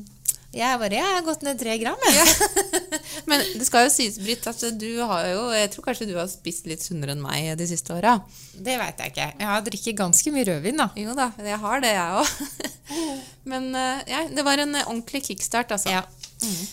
jeg 0.52 0.80
bare, 0.82 0.98
jeg 1.00 1.08
har 1.16 1.22
gått 1.24 1.44
ned 1.48 1.60
tre 1.62 1.78
gram, 1.80 2.02
jeg. 2.12 2.50
Men 3.30 3.44
det 3.56 3.68
skal 3.68 3.86
jo 3.86 3.92
sies, 3.94 4.18
Britt, 4.20 4.44
at 4.50 4.64
du 4.76 4.90
har 5.08 5.30
jo 5.30 5.46
Jeg 5.56 5.70
tror 5.72 5.86
kanskje 5.86 6.08
du 6.10 6.16
har 6.18 6.28
spist 6.28 6.68
litt 6.68 6.84
sunnere 6.84 7.16
enn 7.16 7.24
meg 7.24 7.54
de 7.60 7.68
siste 7.70 7.94
åra. 7.96 8.18
Det 8.52 8.76
veit 8.82 9.00
jeg 9.00 9.14
ikke. 9.14 9.30
Jeg 9.40 9.48
har 9.48 9.64
drikket 9.64 10.00
ganske 10.02 10.34
mye 10.36 10.48
rødvin, 10.50 10.84
da. 10.84 10.90
Jo 11.00 11.16
da, 11.16 11.30
jeg 11.40 11.62
har 11.64 11.86
det, 11.86 11.94
jeg 11.96 12.20
òg. 12.20 12.60
Men 13.54 13.72
eh, 13.80 14.04
ja, 14.12 14.26
det 14.28 14.46
var 14.48 14.60
en 14.60 14.76
ordentlig 14.84 15.24
kickstart, 15.30 15.72
altså. 15.72 15.96
Ja. 15.96 16.04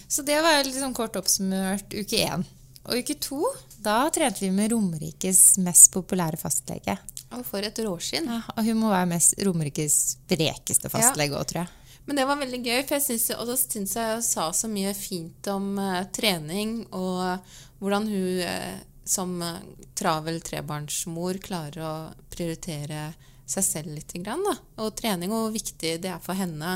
Så 0.08 0.26
det 0.26 0.40
var 0.42 0.66
sånn 0.74 0.96
kort 0.96 1.14
oppsummert 1.20 1.94
uke 1.94 2.24
én. 2.24 2.42
Og 2.88 2.98
uke 2.98 3.18
to, 3.22 3.44
da 3.84 4.00
trente 4.10 4.42
vi 4.42 4.50
med 4.54 4.72
Romerikes 4.72 5.58
mest 5.62 5.92
populære 5.94 6.40
fastlege. 6.40 6.98
Og 7.36 7.44
for 7.46 7.62
et 7.62 7.78
råskinn. 7.84 8.26
Ja, 8.26 8.40
og 8.56 8.64
hun 8.64 8.80
må 8.80 8.90
være 8.90 9.10
mest 9.10 9.36
Romerikes 9.44 10.00
sprekeste 10.16 10.90
fastlege 10.90 11.36
òg, 11.36 11.46
tror 11.50 11.66
jeg. 11.66 11.77
Men 12.08 12.16
det 12.16 12.24
var 12.24 12.38
veldig 12.40 12.58
gøy, 12.64 12.78
for 12.88 12.96
jeg 12.96 13.04
synes, 13.04 13.24
og 13.36 13.50
da 13.50 13.54
syns 13.60 13.90
jeg 13.98 14.12
jeg 14.14 14.20
sa 14.24 14.46
så 14.56 14.68
mye 14.72 14.94
fint 14.96 15.48
om 15.52 15.74
uh, 15.76 16.06
trening, 16.08 16.78
og 16.96 17.44
hvordan 17.82 18.08
hun 18.08 18.38
uh, 18.48 18.78
som 19.08 19.42
eh, 19.42 19.60
travel 19.96 20.40
trebarnsmor 20.44 21.38
klarer 21.40 21.84
å 21.84 21.92
prioritere 22.28 23.06
seg 23.48 23.64
selv 23.64 23.94
litt. 23.94 24.12
Grann. 24.20 24.44
Og 24.76 24.90
trening, 24.96 25.32
og 25.32 25.46
hvor 25.46 25.54
viktig 25.54 25.94
det 26.02 26.10
er 26.12 26.20
for 26.20 26.36
henne 26.36 26.74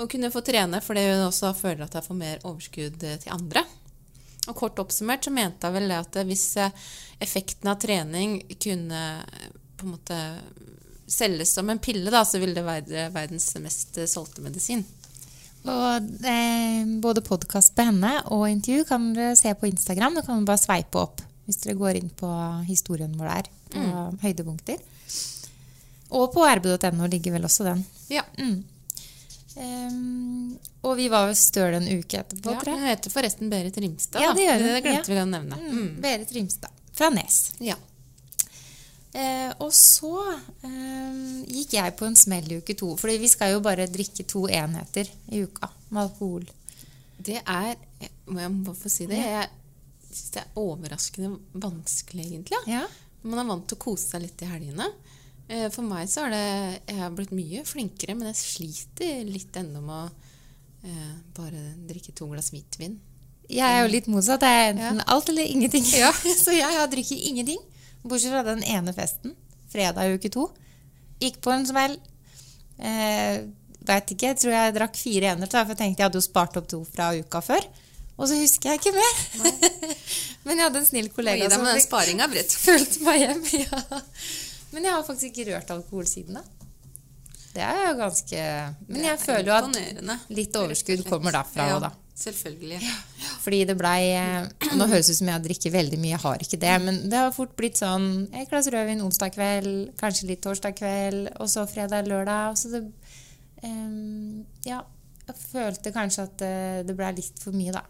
å 0.00 0.06
kunne 0.08 0.30
få 0.32 0.40
trene 0.46 0.80
fordi 0.80 1.02
hun 1.10 1.26
også 1.26 1.50
føler 1.58 1.84
at 1.84 1.98
hun 1.98 2.06
får 2.06 2.18
mer 2.22 2.40
overskudd 2.48 3.04
til 3.04 3.34
andre. 3.34 3.66
Og 4.48 4.56
kort 4.56 4.80
oppsummert 4.80 5.28
så 5.28 5.34
mente 5.34 5.68
jeg 5.68 5.76
vel 5.76 5.92
det 5.92 6.00
at 6.00 6.20
hvis 6.24 6.46
effekten 7.20 7.68
av 7.68 7.80
trening 7.84 8.38
kunne 8.56 9.02
på 9.76 9.84
en 9.84 9.92
måte 9.92 10.22
selges 11.08 11.54
som 11.56 11.70
en 11.72 11.78
pille, 11.82 12.10
da, 12.12 12.20
så 12.28 12.38
vil 12.42 12.54
det 12.56 12.64
være 12.66 13.08
verdens 13.14 13.50
mest 13.64 13.98
solgte 14.10 14.42
medisin. 14.44 14.84
Og 15.68 16.08
eh, 16.24 16.84
både 17.02 17.20
podkast 17.26 17.74
på 17.76 17.84
henne 17.88 18.12
og 18.32 18.44
intervju 18.48 18.84
kan 18.88 19.08
dere 19.16 19.34
se 19.36 19.50
på 19.58 19.66
Instagram. 19.68 20.14
Da 20.20 20.22
kan 20.22 20.38
dere 20.38 20.50
bare 20.52 20.62
sveipe 20.62 21.00
opp 21.02 21.24
hvis 21.48 21.58
dere 21.64 21.78
går 21.80 21.96
inn 21.98 22.10
på 22.12 22.28
historien 22.68 23.14
vår 23.18 23.28
der, 23.32 23.46
på 23.72 23.84
høydepunkter. 24.22 24.78
Og 26.12 26.30
på 26.32 26.44
rb.no 26.44 27.08
ligger 27.08 27.34
vel 27.38 27.44
også 27.48 27.64
den. 27.66 27.82
Ja. 28.12 28.22
Ehm, 29.58 30.56
og 30.86 30.96
vi 31.00 31.08
var 31.12 31.28
jo 31.28 31.34
støle 31.36 31.80
en 31.80 31.88
uke 31.88 32.20
etterpå, 32.22 32.52
ja 32.54 32.60
tror 32.62 32.76
hun 32.76 32.84
jeg. 32.86 32.94
heter 32.96 33.12
forresten 33.12 33.50
Berit 33.52 33.76
Rimstad. 33.82 34.22
Ja, 34.22 34.32
det 34.36 34.46
hun. 34.52 34.66
Det 34.68 34.82
glemte 34.84 35.08
Ja. 35.10 35.14
vi 35.14 35.20
å 35.24 35.28
nevne. 35.28 35.56
Mm. 35.58 36.00
Berit 36.04 36.32
Rimstad 36.36 36.70
fra 36.92 37.10
Nes. 37.10 37.52
Ja. 37.60 37.74
Eh, 39.16 39.52
og 39.64 39.70
så 39.72 40.10
eh, 40.66 41.44
gikk 41.48 41.72
jeg 41.78 41.94
på 41.96 42.04
en 42.08 42.16
smell 42.18 42.50
i 42.52 42.58
uke 42.60 42.74
to. 42.78 42.90
Fordi 43.00 43.16
vi 43.22 43.30
skal 43.32 43.54
jo 43.54 43.62
bare 43.64 43.86
drikke 43.90 44.26
to 44.28 44.44
enheter 44.52 45.08
i 45.32 45.42
uka 45.46 45.70
med 45.90 46.02
alkohol. 46.04 46.44
Det 47.18 47.40
er 47.42 47.74
Må 48.28 48.38
jeg 48.42 48.52
bare 48.66 48.76
få 48.78 48.90
si 48.92 49.06
det? 49.10 49.16
Jeg 49.18 49.48
syns 50.12 50.30
det 50.34 50.42
er 50.42 50.60
overraskende 50.60 51.30
vanskelig, 51.60 52.26
egentlig. 52.28 52.58
Ja. 52.68 52.80
Ja. 52.80 52.86
Man 53.28 53.40
er 53.42 53.48
vant 53.48 53.64
til 53.68 53.76
å 53.78 53.80
kose 53.82 54.04
seg 54.12 54.22
litt 54.26 54.42
i 54.44 54.48
helgene. 54.50 54.86
Eh, 55.48 55.66
For 55.74 55.82
meg 55.82 56.06
så 56.12 56.26
er 56.28 56.34
det 56.36 56.82
Jeg 56.92 56.98
har 57.00 57.10
blitt 57.16 57.32
mye 57.34 57.64
flinkere, 57.66 58.14
men 58.14 58.28
jeg 58.30 58.38
sliter 58.44 59.24
litt 59.26 59.56
ennå 59.58 59.80
med 59.82 59.96
å 59.96 60.10
eh, 60.84 61.14
bare 61.36 61.64
drikke 61.88 62.12
to 62.14 62.28
glass 62.30 62.52
hvitvin. 62.54 62.98
Jeg 63.48 63.64
er 63.64 63.80
jo 63.86 63.90
litt 63.94 64.06
motsatt. 64.12 64.44
Det 64.44 64.48
er 64.52 64.70
enten 64.74 65.00
Ja. 65.00 65.08
alt 65.16 65.28
eller 65.32 65.48
ingenting. 65.48 65.84
så 66.44 66.52
jeg 66.52 66.68
har 66.76 66.86
drukket 66.92 67.24
ingenting. 67.32 67.58
Bortsett 68.04 68.32
fra 68.34 68.44
den 68.46 68.62
ene 68.64 68.94
festen. 68.96 69.34
Fredag 69.72 70.06
i 70.06 70.16
uke 70.18 70.30
to. 70.32 70.48
Gikk 71.22 71.40
på 71.44 71.52
en 71.52 71.66
smell. 71.68 71.98
Eh, 72.78 73.44
vet 73.88 74.12
ikke, 74.14 74.32
jeg 74.32 74.40
tror 74.42 74.54
jeg 74.54 74.74
drakk 74.76 74.98
fire 75.00 75.32
enheter, 75.34 75.64
for 75.64 75.74
jeg 75.74 75.80
tenkte 75.80 76.02
jeg 76.02 76.10
hadde 76.10 76.20
jo 76.20 76.26
spart 76.28 76.58
opp 76.60 76.68
to 76.70 76.82
fra 76.86 77.10
uka 77.16 77.42
før. 77.44 77.66
Og 78.18 78.26
så 78.26 78.38
husker 78.38 78.72
jeg 78.72 78.80
ikke 78.80 78.94
mer. 78.96 79.18
Men 80.46 80.58
jeg 80.58 80.64
hadde 80.66 80.80
en 80.82 80.88
snill 80.88 81.10
kollega 81.14 81.50
som 81.52 81.66
fulgte 82.62 82.98
fikk 82.98 83.04
meg 83.06 83.20
hjem. 83.22 83.42
Ja. 83.62 84.00
Men 84.74 84.88
jeg 84.88 84.94
har 84.94 85.04
faktisk 85.06 85.30
ikke 85.30 85.52
rørt 85.52 85.70
alkohol 85.74 86.08
siden 86.10 86.40
da. 86.40 86.44
Det 87.58 87.64
er 87.66 87.88
jo 87.88 87.94
ganske 87.98 88.42
Men 88.86 89.06
jeg 89.08 89.18
føler 89.22 89.48
jo 89.50 89.56
at 89.56 90.28
litt 90.30 90.58
overskudd 90.60 91.02
kommer 91.08 91.34
derfra 91.34 91.72
òg, 91.74 91.80
da. 91.88 91.94
Selvfølgelig. 92.18 92.80
Fordi 93.44 93.58
det 93.68 93.76
blei 93.78 94.08
eh, 94.18 94.46
Nå 94.74 94.88
høres 94.90 95.06
det 95.06 95.14
ut 95.14 95.18
som 95.20 95.28
jeg 95.30 95.44
drikker 95.44 95.74
veldig 95.74 95.98
mye, 96.02 96.12
jeg 96.16 96.22
har 96.24 96.42
ikke 96.42 96.60
det. 96.64 96.74
Men 96.82 97.00
det 97.12 97.20
har 97.22 97.34
fort 97.34 97.54
blitt 97.58 97.78
sånn 97.78 98.08
et 98.32 98.50
glass 98.50 98.70
rødvin 98.74 99.04
onsdag 99.06 99.34
kveld, 99.36 99.70
kanskje 100.00 100.32
litt 100.32 100.42
torsdag 100.42 100.74
kveld, 100.80 101.28
og 101.38 101.50
så 101.50 101.66
fredag-lørdag. 101.70 102.58
Så 102.58 102.72
det 102.74 102.82
um, 103.62 104.44
Ja, 104.66 104.82
jeg 105.28 105.38
følte 105.44 105.94
kanskje 105.94 106.26
at 106.26 106.38
det, 106.42 106.54
det 106.88 106.98
blei 106.98 107.12
litt 107.20 107.42
for 107.42 107.54
mye, 107.54 107.74
da. 107.78 107.84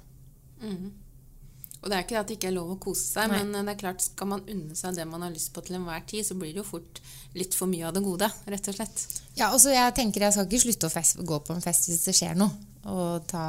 Og 1.78 1.90
det 1.90 1.94
er 1.94 2.02
ikke 2.02 2.16
det 2.16 2.20
at 2.20 2.30
det 2.30 2.37
ikke 2.38 2.49
er 2.50 2.56
lov 2.56 2.70
å 2.75 2.78
kose 2.82 3.04
seg, 3.06 3.30
Nei. 3.30 3.38
men 3.47 3.68
det 3.68 3.76
er 3.76 3.78
klart, 3.78 4.02
skal 4.02 4.26
man 4.32 4.40
unne 4.50 4.75
seg 4.78 4.97
det 4.99 5.04
man 5.06 5.23
har 5.23 5.30
lyst 5.30 5.52
på 5.54 5.62
til 5.62 5.76
enhver 5.78 6.02
tid, 6.11 6.26
så 6.26 6.35
blir 6.35 6.50
det 6.50 6.62
jo 6.62 6.66
fort 6.66 6.99
litt 7.38 7.54
for 7.54 7.70
mye 7.70 7.87
av 7.87 7.94
det 7.94 8.02
gode, 8.02 8.26
rett 8.50 8.70
og 8.73 8.75
slett. 8.75 9.04
Ja, 9.38 9.52
og 9.52 9.61
så 9.62 9.70
jeg 9.70 9.94
tenker 9.94 10.26
jeg 10.26 10.35
skal 10.35 10.49
ikke 10.49 10.64
slutte 10.64 10.90
å 10.90 10.94
fest, 10.97 11.23
gå 11.23 11.38
på 11.47 11.54
en 11.54 11.62
fest 11.62 11.87
hvis 11.87 12.02
det 12.08 12.16
skjer 12.18 12.35
noe. 12.40 12.50
Og 12.88 13.28
ta 13.30 13.44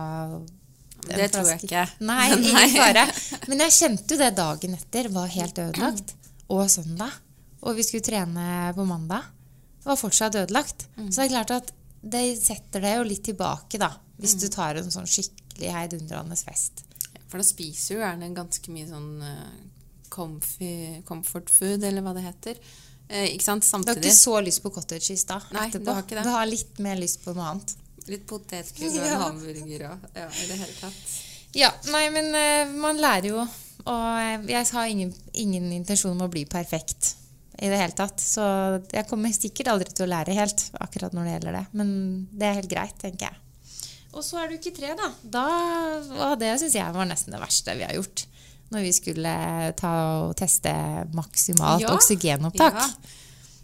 Det 1.08 1.30
tror 1.34 1.50
jeg 1.56 1.64
ikke. 1.66 1.86
Nei, 2.12 2.28
ingen 2.36 2.76
fare. 2.76 3.08
Men 3.48 3.66
jeg 3.66 3.76
kjente 3.80 4.14
jo 4.14 4.22
det 4.22 4.30
dagen 4.38 4.78
etter. 4.78 5.10
Var 5.16 5.34
helt 5.38 5.62
ødelagt. 5.64 6.14
Og 6.54 6.66
søndag. 6.70 7.16
Og 7.64 7.78
vi 7.78 7.86
skulle 7.88 8.06
trene 8.06 8.74
på 8.76 8.86
mandag. 8.88 9.26
Det 9.80 9.88
Var 9.90 10.00
fortsatt 10.00 10.38
ødelagt. 10.44 10.86
Så 11.00 11.16
det 11.16 11.26
er 11.30 11.34
klart 11.34 11.56
at 11.56 11.74
det 12.00 12.24
setter 12.40 12.84
deg 12.84 13.00
jo 13.00 13.08
litt 13.08 13.24
tilbake, 13.26 13.80
da. 13.82 13.94
Hvis 14.20 14.36
du 14.40 14.50
tar 14.52 14.78
en 14.80 14.92
sånn 14.92 15.08
skikkelig 15.08 15.72
heidundrende 15.72 16.38
fest. 16.40 16.84
For 17.30 17.42
da 17.42 17.46
spiser 17.46 18.00
du 18.00 18.04
gjerne 18.04 18.32
ganske 18.36 18.74
mye 18.74 18.88
sånn 18.90 19.10
eh, 19.26 19.58
comfy, 20.10 20.72
comfort 21.06 21.52
food, 21.54 21.84
eller 21.86 22.02
hva 22.06 22.16
det 22.18 22.26
heter. 22.26 22.62
Eh, 23.10 23.28
ikke 23.36 23.46
sant? 23.46 23.66
Du 23.66 23.92
har 23.92 24.02
ikke 24.02 24.16
så 24.18 24.40
lyst 24.46 24.64
på 24.66 24.72
cottage 24.74 25.14
i 25.14 25.18
stad. 25.18 25.46
Nei, 25.54 25.68
etterpå. 25.70 25.86
du 25.86 25.94
har 25.94 26.04
ikke 26.06 26.18
det. 26.20 26.26
Du 26.26 26.34
har 26.34 26.50
litt 26.50 26.82
mer 26.84 27.00
lyst 27.02 27.24
på 27.26 27.34
noe 27.38 27.54
annet. 27.54 27.76
Litt 28.10 28.26
potetgull 28.30 28.90
og 28.90 29.00
Ja. 29.06 29.16
en 29.16 29.24
hamburger 29.28 29.88
og 29.92 30.10
ja, 30.18 30.28
i 30.30 30.50
det 30.50 30.60
hele 30.64 30.76
tatt. 30.80 31.18
Ja, 31.58 31.70
nei, 31.94 32.04
men 32.14 32.30
uh, 32.34 32.76
man 32.82 33.02
lærer 33.02 33.32
jo. 33.32 33.46
Og 33.90 34.50
jeg 34.50 34.66
har 34.74 34.90
ingen, 34.92 35.14
ingen 35.34 35.72
intensjon 35.74 36.14
om 36.14 36.26
å 36.28 36.32
bli 36.32 36.44
perfekt 36.50 37.16
i 37.60 37.70
det 37.72 37.80
hele 37.80 37.96
tatt. 37.98 38.22
Så 38.22 38.44
jeg 38.94 39.08
kommer 39.10 39.34
sikkert 39.34 39.72
aldri 39.74 39.94
til 39.94 40.06
å 40.06 40.12
lære 40.12 40.36
helt 40.38 40.66
akkurat 40.82 41.16
når 41.16 41.26
det 41.26 41.34
gjelder 41.38 41.58
det. 41.58 41.64
Men 41.80 41.94
det 42.30 42.50
er 42.50 42.60
helt 42.60 42.72
greit, 42.72 42.98
tenker 43.02 43.30
jeg. 43.32 43.40
Og 44.16 44.26
så 44.26 44.42
er 44.42 44.50
du 44.50 44.58
uke 44.58 44.74
tre, 44.74 44.96
da. 44.98 45.10
da 45.22 45.46
og 46.30 46.40
det 46.42 46.56
syns 46.62 46.78
jeg 46.80 46.96
var 46.96 47.08
nesten 47.10 47.36
det 47.36 47.42
verste 47.42 47.76
vi 47.78 47.86
har 47.86 47.96
gjort. 47.98 48.26
Når 48.70 48.86
vi 48.86 48.94
skulle 48.94 49.34
ta 49.78 49.94
og 50.22 50.36
teste 50.38 50.72
maksimalt 51.18 51.86
Ja, 51.86 51.94
oksygenopptak. 51.96 52.78
Ja. 52.78 52.88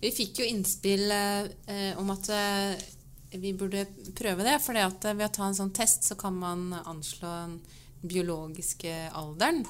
Vi 0.02 0.12
fikk 0.14 0.42
jo 0.42 0.48
innspill 0.50 1.10
eh, 1.14 1.98
om 1.98 2.10
at 2.14 2.30
eh, 2.34 2.86
vi 3.42 3.54
burde 3.58 3.86
prøve 4.18 4.46
det. 4.46 4.60
For 4.66 4.78
eh, 4.78 5.14
ved 5.14 5.28
å 5.28 5.34
ta 5.34 5.50
en 5.50 5.58
sånn 5.58 5.74
test, 5.76 6.06
så 6.10 6.18
kan 6.20 6.38
man 6.38 6.72
anslå 6.84 7.26
den 7.26 7.60
biologiske 8.06 8.94
alderen. 9.18 9.66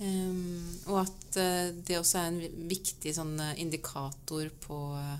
Um, 0.00 0.64
og 0.88 1.02
at 1.02 1.36
eh, 1.40 1.72
det 1.76 1.98
også 2.00 2.22
er 2.22 2.30
en 2.30 2.68
viktig 2.70 3.12
sånn 3.12 3.34
indikator 3.60 4.48
på 4.64 4.78
ja, 4.96 5.18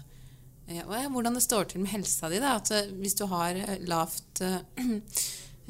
og, 0.84 0.94
hvordan 1.14 1.36
det 1.36 1.42
står 1.44 1.70
til 1.70 1.82
med 1.82 1.92
helsa 1.94 2.30
di. 2.30 2.40
Da. 2.42 2.56
At 2.60 2.70
eh, 2.74 2.92
hvis 3.00 3.16
du 3.18 3.26
har 3.30 3.58
eh, 3.58 3.80
lavt 3.90 4.42
eh, 4.46 4.60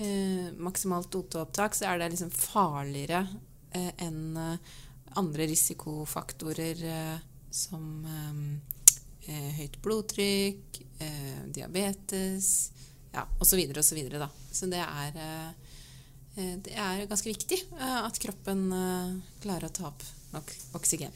eh, 0.04 0.50
maksimalt 0.61 1.14
OT-opptak, 1.16 1.76
så 1.76 1.90
er 1.90 2.00
det 2.00 2.12
liksom 2.14 2.33
farligere 2.35 3.25
eh, 3.73 3.92
enn 4.04 4.37
andre 5.19 5.49
risikofaktorer 5.50 6.85
eh, 6.87 7.16
som 7.50 8.04
høyt 9.30 9.76
blodtrykk, 9.83 10.78
diabetes 11.54 12.47
ja, 13.12 13.25
osv. 13.42 13.61
osv. 13.78 13.99
Så, 14.11 14.28
så 14.54 14.69
det 14.71 14.80
er, 14.80 15.19
det 16.35 16.73
er 16.75 17.04
ganske 17.11 17.30
viktig 17.30 17.61
at 17.78 18.19
kroppen 18.23 18.64
klarer 19.42 19.69
å 19.69 19.75
ta 19.76 19.90
opp 19.90 20.07
nok 20.35 20.53
oksygen. 20.79 21.13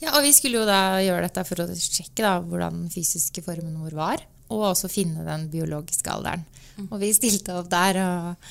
Ja, 0.00 0.14
og 0.16 0.24
vi 0.24 0.32
skulle 0.32 0.62
jo 0.62 0.68
da 0.68 1.00
gjøre 1.04 1.26
dette 1.28 1.44
for 1.44 1.60
å 1.60 1.68
sjekke 1.76 2.24
da, 2.24 2.38
hvordan 2.40 2.84
den 2.84 2.92
fysiske 2.92 3.42
formen 3.44 3.76
vår 3.82 3.96
var, 3.98 4.24
og 4.50 4.70
også 4.72 4.88
finne 4.90 5.26
den 5.26 5.48
biologiske 5.52 6.10
alderen. 6.10 6.46
Og 6.88 6.96
vi 7.02 7.12
stilte 7.12 7.58
opp 7.60 7.68
der 7.70 7.98
og 8.00 8.50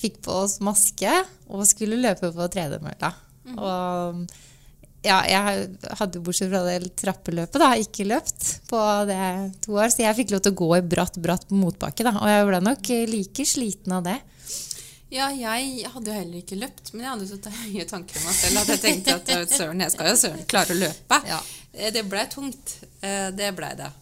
fikk 0.00 0.22
på 0.24 0.32
oss 0.44 0.58
maske 0.64 1.12
og 1.52 1.66
skulle 1.68 1.98
løpe 2.00 2.30
på 2.32 2.48
tredemølla. 2.52 3.12
Og 3.56 4.24
ja, 5.06 5.20
jeg 5.28 5.66
hadde 6.00 6.22
bortsett 6.24 6.50
fra 6.50 6.62
det 6.66 6.94
trappeløpet 6.98 7.60
da, 7.62 7.68
ikke 7.78 8.08
løpt 8.08 8.48
på 8.70 8.80
det 9.06 9.20
to 9.66 9.76
år, 9.76 9.92
så 9.92 10.02
jeg 10.02 10.18
fikk 10.18 10.32
lov 10.34 10.42
til 10.42 10.54
å 10.56 10.60
gå 10.62 10.70
i 10.78 10.86
bratt, 10.96 11.20
bratt 11.22 11.52
motbakke. 11.54 12.06
da, 12.08 12.16
Og 12.18 12.32
jeg 12.32 12.48
ble 12.48 12.62
nok 12.64 12.90
like 13.12 13.46
sliten 13.46 13.94
av 14.00 14.06
det. 14.08 14.16
Ja, 15.14 15.28
jeg 15.30 15.86
hadde 15.92 16.10
jo 16.10 16.14
heller 16.16 16.40
ikke 16.40 16.56
løpt, 16.58 16.90
men 16.94 17.04
jeg 17.04 17.12
hadde 17.12 17.28
så 17.30 17.52
høye 17.60 17.84
tanker 17.92 18.18
om 18.18 18.24
meg 18.26 18.34
selv 18.40 18.62
at 18.62 18.72
jeg 18.74 18.80
tenkte 18.82 19.14
at 19.20 19.52
søren, 19.54 19.84
jeg 19.84 19.94
skal 19.94 20.10
jo 20.10 20.16
søren 20.18 20.42
klare 20.50 20.74
å 20.74 20.80
løpe. 20.80 21.20
Ja. 21.30 21.38
Eh, 21.76 21.92
Det 21.94 22.02
blei 22.10 22.24
tungt. 22.32 22.74
Eh, 23.00 23.30
Det 23.36 23.52
blei 23.54 23.70
det. 23.78 23.92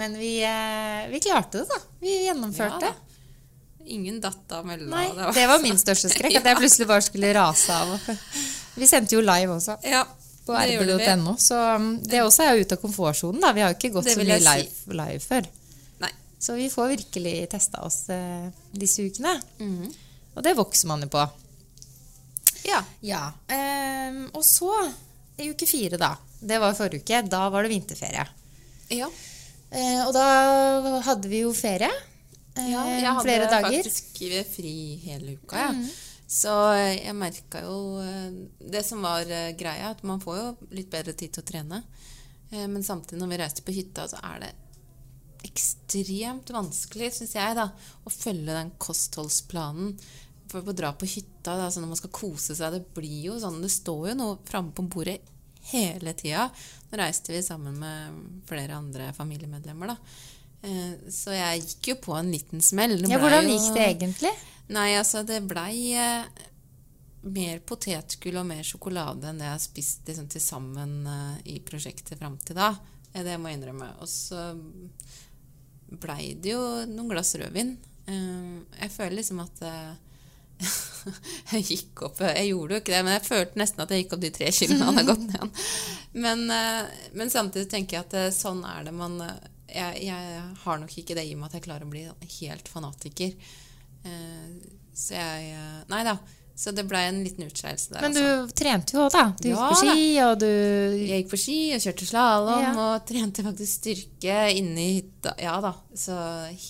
Men 0.00 0.16
vi, 0.18 0.38
eh, 0.42 1.06
vi 1.12 1.20
klarte 1.20 1.60
det, 1.62 1.68
da. 1.68 1.78
Vi 2.00 2.16
gjennomførte. 2.26 2.88
Ja, 2.90 2.94
da. 2.94 3.08
Ingen 3.92 4.20
datt 4.22 4.52
av 4.54 4.64
mellom. 4.66 4.88
Nei, 4.94 5.08
og 5.10 5.34
det 5.34 5.46
var 5.50 5.58
min 5.62 5.78
største 5.78 6.08
skrekk, 6.14 6.36
at 6.38 6.46
jeg 6.48 6.58
plutselig 6.58 6.86
bare 6.88 7.02
skulle 7.04 7.32
rase 7.34 7.74
av. 7.76 7.96
Vi 8.78 8.86
sendte 8.88 9.16
jo 9.18 9.22
live 9.26 9.56
også. 9.58 9.76
Ja, 9.84 10.04
på 10.46 10.54
det 10.56 10.78
rb.no. 10.80 11.34
Så 11.38 11.58
um, 11.76 11.88
det 12.02 12.22
også 12.22 12.46
er 12.46 12.56
jo 12.56 12.64
ute 12.66 12.78
av 12.78 12.82
komfortsonen. 12.82 13.42
Vi 13.54 13.62
har 13.62 13.74
jo 13.74 13.78
ikke 13.78 13.92
gått 13.98 14.10
så 14.10 14.18
mye 14.22 14.38
live, 14.42 14.70
si. 14.70 14.96
live 15.02 15.20
før. 15.22 15.50
Så 16.42 16.56
vi 16.58 16.66
får 16.72 16.88
virkelig 16.96 17.36
testa 17.52 17.84
oss 17.86 18.00
eh, 18.10 18.48
disse 18.74 19.04
ukene. 19.06 19.36
Mm. 19.62 19.92
Og 20.34 20.42
det 20.42 20.56
vokser 20.58 20.88
man 20.90 21.04
jo 21.04 21.10
på. 21.12 21.22
Ja. 22.66 22.80
Ja. 23.00 23.32
ehm, 23.48 24.24
og 24.34 24.44
så, 24.46 24.70
i 25.38 25.50
uke 25.52 25.66
fire, 25.70 25.98
da. 26.00 26.16
Det 26.42 26.58
var 26.62 26.74
forrige 26.78 27.02
uke. 27.04 27.20
Da 27.30 27.44
var 27.50 27.62
det 27.66 27.72
vinterferie. 27.74 28.26
ja. 28.90 29.10
Eh, 29.72 30.02
og 30.04 30.10
da 30.12 30.24
hadde 31.06 31.28
vi 31.32 31.38
jo 31.46 31.52
ferie. 31.56 31.88
eh, 32.58 32.66
Ja, 32.74 32.82
jeg 32.92 33.06
hadde 33.06 33.22
flere 33.24 33.46
dager. 33.48 33.70
Mm. 33.70 33.84
faktisk 33.86 34.18
fri 34.56 34.72
hele 35.04 35.36
uka, 35.38 35.56
ja. 35.56 35.70
Så 36.28 36.52
eh, 36.74 36.98
jeg 37.06 37.14
merka 37.16 37.62
jo 37.64 37.78
Det 38.60 38.82
som 38.84 39.00
var 39.02 39.24
greia, 39.56 39.90
at 39.94 40.02
man 40.04 40.20
får 40.20 40.36
jo 40.42 40.56
litt 40.76 40.90
bedre 40.90 41.12
tid 41.14 41.32
til 41.32 41.42
å 41.42 41.46
trene. 41.46 41.82
Eh, 42.50 42.66
Men 42.66 42.82
samtidig, 42.84 43.18
når 43.22 43.28
vi 43.32 43.38
reiste 43.40 43.62
på 43.64 43.72
hytta, 43.72 44.04
så 44.08 44.20
er 44.22 44.40
det 44.44 44.52
ekstremt 45.46 46.50
vanskelig, 46.54 47.12
syns 47.16 47.34
jeg, 47.36 47.56
da, 47.58 47.68
å 48.06 48.10
følge 48.12 48.52
den 48.56 48.72
kostholdsplanen. 48.82 49.96
For 50.52 50.66
å 50.68 50.74
dra 50.76 50.90
på 50.92 51.06
hytta 51.08 51.54
da, 51.56 51.70
så 51.72 51.80
når 51.80 51.88
man 51.94 51.96
skal 52.00 52.10
kose 52.12 52.52
seg 52.58 52.74
Det 52.74 52.82
blir 52.92 53.22
jo 53.30 53.38
sånn, 53.40 53.62
det 53.64 53.70
står 53.72 54.10
jo 54.10 54.16
noe 54.18 54.38
framme 54.44 54.74
på 54.76 54.84
bordet 54.84 55.20
hele 55.70 56.12
tida. 56.18 56.48
Nå 56.90 56.98
reiste 57.00 57.32
vi 57.32 57.40
sammen 57.46 57.78
med 57.80 58.18
flere 58.50 58.76
andre 58.76 59.12
familiemedlemmer, 59.16 59.94
da. 59.94 59.96
Eh, 60.62 60.94
Så 61.08 61.32
jeg 61.32 61.62
gikk 61.64 61.92
jo 61.92 61.98
på 62.04 62.16
en 62.18 62.30
liten 62.34 62.60
smell. 62.60 62.98
Ja, 63.08 63.18
hvordan 63.22 63.48
jo- 63.48 63.54
gikk 63.56 63.74
det 63.78 63.86
egentlig? 63.96 64.34
Nei, 64.72 64.90
altså 64.98 65.24
det 65.26 65.40
blei 65.48 65.94
eh, 65.96 66.26
mer 67.22 67.60
potetgull 67.60 68.36
og 68.42 68.46
mer 68.50 68.62
sjokolade 68.66 69.28
enn 69.30 69.38
det 69.38 69.46
jeg 69.46 69.54
har 69.56 69.62
spist 69.62 70.06
liksom, 70.10 70.28
til 70.28 70.40
sammen 70.42 71.06
eh, 71.06 71.36
i 71.54 71.60
prosjektet 71.64 72.18
fram 72.18 72.36
til 72.42 72.56
da. 72.58 72.74
Det 73.12 73.38
må 73.40 73.48
jeg 73.50 73.58
innrømme. 73.60 73.88
Og 74.00 74.08
så 74.08 74.52
blei 76.00 76.32
det 76.40 76.54
jo 76.54 76.62
noen 76.88 77.10
glass 77.12 77.34
rødvin. 77.40 77.76
Eh, 78.06 78.56
jeg 78.80 78.94
føler 78.94 79.16
liksom 79.18 79.42
at 79.44 79.62
eh, 79.66 79.92
jeg 81.52 81.64
gikk 81.66 82.02
opp 82.06 82.20
Jeg 82.22 82.50
gjorde 82.52 82.76
jo 82.76 82.82
ikke 82.82 82.94
det, 82.94 83.00
men 83.06 83.16
jeg 83.16 83.26
følte 83.26 83.58
nesten 83.62 83.84
at 83.84 83.94
jeg 83.94 84.04
gikk 84.04 84.16
opp 84.16 84.22
de 84.24 84.32
tre 84.34 84.50
kiloene 84.54 84.88
han 84.88 85.00
hadde 85.00 85.08
gått 85.10 85.24
ned. 85.26 85.34
igjen. 85.38 85.54
Men, 86.26 86.44
eh, 86.58 87.08
men 87.18 87.32
samtidig 87.34 87.70
tenker 87.72 87.98
jeg 87.98 88.06
at 88.06 88.18
eh, 88.20 88.30
sånn 88.36 88.62
er 88.68 88.86
det 88.88 88.94
man 88.96 89.18
jeg, 89.72 90.04
jeg 90.04 90.40
har 90.66 90.80
nok 90.82 90.94
ikke 91.00 91.16
det 91.16 91.24
i 91.24 91.36
meg 91.38 91.48
at 91.48 91.56
jeg 91.56 91.64
klarer 91.64 91.86
å 91.86 91.92
bli 91.92 92.04
helt 92.42 92.66
fanatiker. 92.68 93.30
Så 94.92 95.14
jeg 95.16 95.54
Nei 95.88 96.00
da. 96.04 96.18
Så 96.54 96.70
det 96.76 96.84
blei 96.86 97.06
en 97.08 97.22
liten 97.24 97.46
utskeielse 97.48 97.94
der. 97.94 98.02
Men 98.04 98.12
altså. 98.12 98.46
du 98.46 98.52
trente 98.58 98.94
jo 98.96 99.04
òg, 99.06 99.12
da. 99.14 99.22
Du 99.40 99.48
gikk 99.48 99.60
på 99.62 99.78
ski, 99.80 100.06
og 100.22 100.32
du 100.42 100.48
Jeg 100.48 101.22
gikk 101.22 101.30
på 101.32 101.40
ski 101.40 101.58
og 101.76 101.84
kjørte 101.84 102.08
slalåm 102.08 102.64
Ja. 102.66 102.72
og 102.76 103.04
trente 103.08 103.44
faktisk 103.46 103.78
styrke 103.80 104.40
inne 104.58 104.84
i 104.84 104.96
hytta. 105.00 105.32
Ja 105.40 105.56
da. 105.64 105.72
Så 105.96 106.16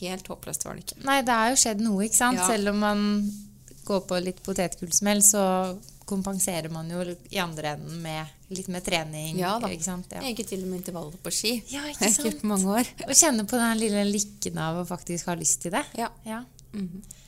helt 0.01 0.29
håpløst 0.31 0.67
var 0.69 0.79
det 0.79 0.87
ikke. 0.87 1.01
Nei, 1.09 1.19
det 1.27 1.39
har 1.41 1.51
jo 1.53 1.59
skjedd 1.65 1.83
noe, 1.83 2.05
ikke 2.07 2.21
sant? 2.21 2.39
Ja. 2.39 2.47
Selv 2.55 2.73
om 2.73 2.79
man 2.85 3.03
går 3.85 4.05
på 4.07 4.21
litt 4.23 4.39
potetgullsmell, 4.47 5.25
så 5.27 5.43
kompenserer 6.06 6.71
man 6.73 6.91
jo 6.91 7.02
i 7.30 7.39
andre 7.43 7.75
enden 7.76 7.99
med 8.04 8.52
litt 8.52 8.69
mer 8.71 8.85
trening. 8.85 9.37
Ja 9.41 9.56
da. 9.63 9.71
Ikke 9.73 9.87
sant? 9.87 10.13
Ja. 10.15 10.23
Jeg 10.23 10.37
gikk 10.39 10.52
til 10.52 10.63
og 10.63 10.71
med 10.71 10.83
intervaller 10.83 11.19
på 11.25 11.33
ski. 11.35 11.56
Ja, 11.73 11.83
ikke 11.91 11.99
sant? 12.06 12.06
jeg 12.06 12.23
har 12.23 12.30
gjort 12.30 12.47
mange 12.54 12.78
år. 12.78 12.93
Og 13.09 13.17
kjenne 13.19 13.47
på 13.50 13.59
den 13.59 13.83
lille 13.83 14.06
lykken 14.13 14.63
av 14.63 14.83
å 14.83 14.87
faktisk 14.89 15.30
ha 15.33 15.37
lyst 15.39 15.65
til 15.67 15.75
det. 15.75 15.83
Ja. 15.99 16.13
Ja. 16.28 16.45
Mm 16.76 17.02
Eh, 17.02 17.19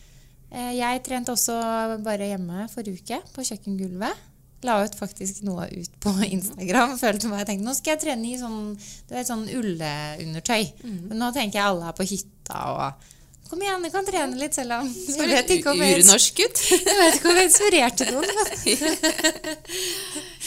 Jeg 0.54 1.02
trente 1.02 1.34
også 1.34 1.56
bare 2.04 2.30
hjemme 2.30 2.68
forrige 2.70 3.00
uke, 3.02 3.18
på 3.34 3.42
kjøkkengulvet. 3.48 4.22
La 4.64 4.78
ut 4.80 4.94
faktisk 4.96 5.42
noe 5.44 5.66
ut 5.68 5.96
på 6.00 6.12
Instagram. 6.36 6.94
Følte 7.00 7.30
meg, 7.30 7.42
jeg 7.42 7.50
tenkte, 7.52 7.66
Nå 7.66 7.74
skal 7.76 7.94
jeg 7.94 8.02
trene 8.06 8.30
i 8.30 8.38
sånn, 8.40 8.60
du 8.78 9.16
vet, 9.16 9.28
sånn 9.28 9.44
ullundertøy. 9.50 10.62
Mm. 10.84 11.02
Nå 11.18 11.32
tenker 11.36 11.60
jeg 11.60 11.66
alle 11.66 11.90
er 11.90 11.98
på 11.98 12.08
hytta 12.08 12.62
og 12.74 13.10
Kom 13.44 13.60
igjen, 13.60 13.82
du 13.84 13.90
kan 13.92 14.06
trene 14.08 14.38
litt 14.40 14.56
selv 14.56 14.78
om 14.78 14.86
Jeg 15.20 15.28
vet 15.28 15.50
ikke 15.58 15.74
om 15.74 15.82
jeg, 15.84 16.00
Urnorsk 16.00 16.38
gutt. 16.40 16.62
jeg 16.88 16.96
vet 16.96 17.18
ikke 17.18 17.28
om 17.28 17.36
jeg 17.38 17.50
inspirerte 17.50 18.06
noen. 18.08 18.30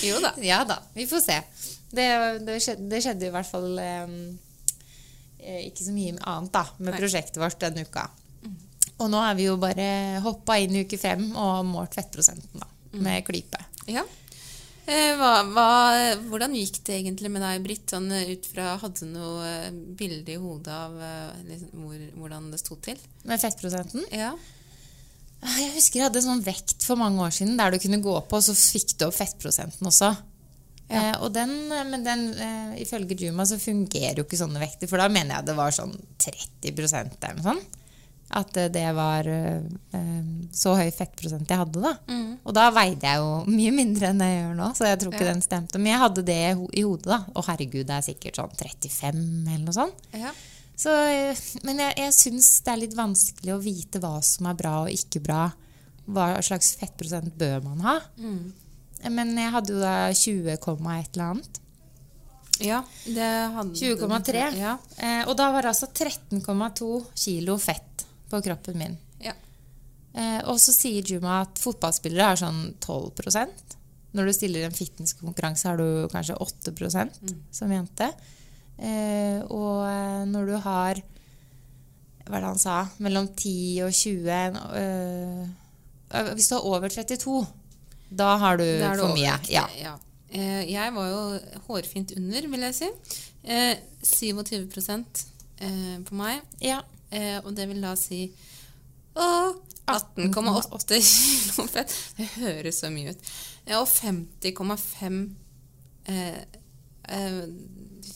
jo 0.08 0.22
da. 0.24 0.32
Ja 0.42 0.64
da, 0.68 0.80
vi 0.98 1.06
får 1.10 1.24
se. 1.28 1.38
Det, 1.94 2.08
det, 2.48 2.58
skjedde, 2.66 2.88
det 2.90 3.04
skjedde 3.06 3.30
i 3.30 3.34
hvert 3.38 3.48
fall 3.48 3.78
eh, 3.80 4.16
eh, 5.40 5.62
ikke 5.70 5.86
så 5.86 5.94
mye 5.94 6.18
annet 6.18 6.56
da, 6.58 6.66
med 6.82 6.90
Nei. 6.90 6.98
prosjektet 7.04 7.38
vårt 7.42 7.62
denne 7.62 7.86
uka. 7.86 8.10
Og 8.98 9.10
nå 9.14 9.20
er 9.22 9.36
vi 9.38 9.46
jo 9.50 9.58
bare 9.62 9.88
hoppa 10.26 10.56
inn 10.64 10.74
i 10.76 10.86
uke 10.88 10.98
fem 10.98 11.28
og 11.38 11.66
målt 11.70 11.94
fettprosenten 11.98 12.64
da, 12.64 12.68
med 12.98 13.26
klype. 13.28 13.60
Ja. 13.92 14.02
Eh, 14.88 15.14
Hva, 15.20 15.32
hva, 15.52 15.66
hvordan 16.32 16.54
gikk 16.56 16.80
det 16.88 16.96
egentlig 17.02 17.30
med 17.34 17.44
deg, 17.44 17.60
Britt? 17.66 17.86
Sånn, 17.92 18.08
eh, 18.16 18.30
ut 18.34 18.46
fra, 18.48 18.78
hadde 18.82 19.04
du 19.04 19.12
noe 19.18 19.44
eh, 19.46 19.72
bilde 20.00 20.32
i 20.34 20.40
hodet 20.40 20.72
av 20.74 20.96
liksom, 21.46 21.74
hvor, 21.84 22.06
hvordan 22.22 22.48
det 22.54 22.62
sto 22.64 22.78
til? 22.82 22.98
Med 23.28 23.42
fettprosenten? 23.44 24.08
Ja. 24.16 24.32
Ah, 25.44 25.58
Jeg 25.62 25.76
husker 25.76 26.00
jeg 26.00 26.08
hadde 26.08 26.22
en 26.24 26.30
sånn 26.32 26.46
vekt 26.48 26.82
for 26.88 26.98
mange 26.98 27.22
år 27.22 27.36
siden 27.36 27.60
der 27.60 27.76
du 27.76 27.78
kunne 27.84 28.00
gå 28.02 28.16
på, 28.26 28.40
og 28.40 28.46
så 28.48 28.56
fikk 28.58 28.96
du 28.98 29.06
opp 29.10 29.18
fettprosenten 29.20 29.92
også. 29.92 30.14
Eh, 30.88 31.14
og 31.20 31.34
den, 31.36 31.52
men 31.92 32.06
den, 32.08 32.22
eh, 32.40 32.72
ifølge 32.82 33.18
Juma 33.28 33.44
så 33.46 33.60
fungerer 33.60 34.22
jo 34.22 34.26
ikke 34.26 34.40
sånne 34.40 34.62
vekter, 34.64 34.88
for 34.90 35.04
da 35.04 35.10
mener 35.12 35.36
jeg 35.42 35.50
det 35.52 35.58
var 35.60 35.76
sånn 35.76 35.94
30 36.24 36.72
eller 36.72 37.36
noe 37.36 37.46
sånt. 37.52 37.76
At 38.30 38.58
eh, 38.60 38.68
det 38.68 38.84
var 38.96 39.28
eh, 39.32 39.62
eh, 39.96 40.24
så 40.52 40.74
høy 40.76 40.90
fettprosent 40.92 41.48
jeg 41.48 41.58
hadde 41.62 41.80
da. 41.84 41.94
Og 42.44 42.54
da 42.58 42.66
veide 42.76 43.08
jeg 43.08 43.22
jo 43.22 43.30
mye 43.48 43.72
mindre 43.72 44.10
enn 44.12 44.20
jeg 44.26 44.42
gjør 44.42 44.58
nå, 44.60 44.68
så 44.76 44.90
jeg 44.90 45.00
tror 45.00 45.14
ikke 45.14 45.26
Ja. 45.28 45.32
den 45.34 45.42
stemte. 45.46 45.80
Men 45.80 45.94
jeg 45.94 46.02
hadde 46.04 46.24
det 46.28 46.40
i 46.76 46.84
hodet, 46.84 47.08
da. 47.08 47.22
Å 47.34 47.46
herregud, 47.48 47.86
det 47.88 47.96
er 47.96 48.08
sikkert 48.10 48.36
sånn 48.42 48.52
35 48.60 49.24
eller 49.48 49.66
noe 49.66 49.78
sånt. 49.80 50.08
ja. 50.14 50.34
Så, 50.78 50.92
eh, 51.10 51.34
men 51.66 51.80
jeg, 51.82 51.96
jeg 51.98 52.14
syns 52.14 52.62
det 52.62 52.70
er 52.70 52.78
litt 52.84 52.94
vanskelig 52.94 53.54
å 53.56 53.62
vite 53.64 53.98
hva 54.04 54.20
som 54.22 54.46
er 54.46 54.54
bra 54.60 54.74
og 54.84 54.92
ikke 54.94 55.24
bra. 55.26 55.48
Hva 56.06 56.28
slags 56.46 56.76
fettprosent 56.78 57.34
bør 57.36 57.64
man 57.64 57.80
ha? 57.82 57.96
Men 59.10 59.34
jeg 59.38 59.52
hadde 59.56 59.74
jo 59.74 59.80
da 59.82 59.96
20, 60.14 60.52
et 60.54 60.68
eller 60.68 61.26
annet. 61.32 61.60
Ja, 62.62 62.84
det 63.06 63.32
hadde 63.56 63.74
20,3. 63.74 64.46
Ja. 64.58 64.78
Eh, 64.98 65.24
og 65.28 65.36
da 65.38 65.50
var 65.54 65.66
det 65.66 65.74
altså 65.74 65.90
13,2 65.94 67.06
kilo 67.16 67.58
fett 67.62 68.06
på 68.30 68.42
kroppen 68.46 68.78
min. 68.78 68.98
ja. 69.24 69.34
Eh, 70.18 70.40
og 70.50 70.58
så 70.60 70.74
sier 70.74 71.06
Juma 71.06 71.42
at 71.44 71.60
fotballspillere 71.62 72.32
har 72.32 72.40
sånn 72.40 72.74
12% 72.82 73.76
Når 74.18 74.26
du 74.26 74.34
stiller 74.34 74.64
en 74.66 74.74
fitnesskonkurranse, 74.74 75.68
har 75.68 75.78
du 75.78 76.08
kanskje 76.10 76.34
8% 76.42 77.34
som 77.54 77.72
jente. 77.72 78.08
Eh, 78.80 79.44
og 79.52 79.84
eh, 79.86 80.24
når 80.32 80.50
du 80.50 80.56
har 80.64 81.02
Hva 82.26 82.34
er 82.38 82.42
det 82.42 82.50
han 82.50 82.60
sa? 82.62 82.80
Mellom 83.04 83.28
10 83.30 83.84
og 83.86 83.94
20 83.94 84.28
eh, 84.32 84.58
eh, 86.10 86.34
Hvis 86.34 86.50
du 86.50 86.56
har 86.58 86.66
over 86.66 86.90
32, 86.90 87.38
da 88.10 88.34
har 88.42 88.58
du 88.58 88.66
Da 88.66 88.94
er 88.94 89.02
for 89.04 89.14
mye. 89.14 89.34
Over, 89.38 89.52
Ja. 89.54 89.68
ja. 89.78 89.96
Eh, 90.32 90.64
Jeg 90.72 90.94
var 90.96 91.08
jo 91.12 91.22
hårfint 91.68 92.16
under, 92.18 92.48
vil 92.48 92.68
jeg 92.72 92.76
si. 92.76 92.90
Eh, 93.44 93.78
27 94.04 94.68
eh, 95.60 95.98
på 96.06 96.16
meg. 96.16 96.42
ja. 96.62 96.82
Eh, 97.12 97.40
og 97.44 97.56
det 97.56 97.68
vil 97.70 97.82
da 97.84 97.96
si 98.00 98.32
å, 99.18 99.54
18,8 99.88 101.00
kilo 101.00 101.68
fett. 101.72 101.94
Det 102.18 102.28
høres 102.38 102.80
så 102.84 102.90
mye 102.94 103.12
ut. 103.16 103.22
Ja, 103.68 103.76
og 103.82 103.90
50,5 103.90 105.36
eh, 106.12 106.42
eh, 107.08 107.44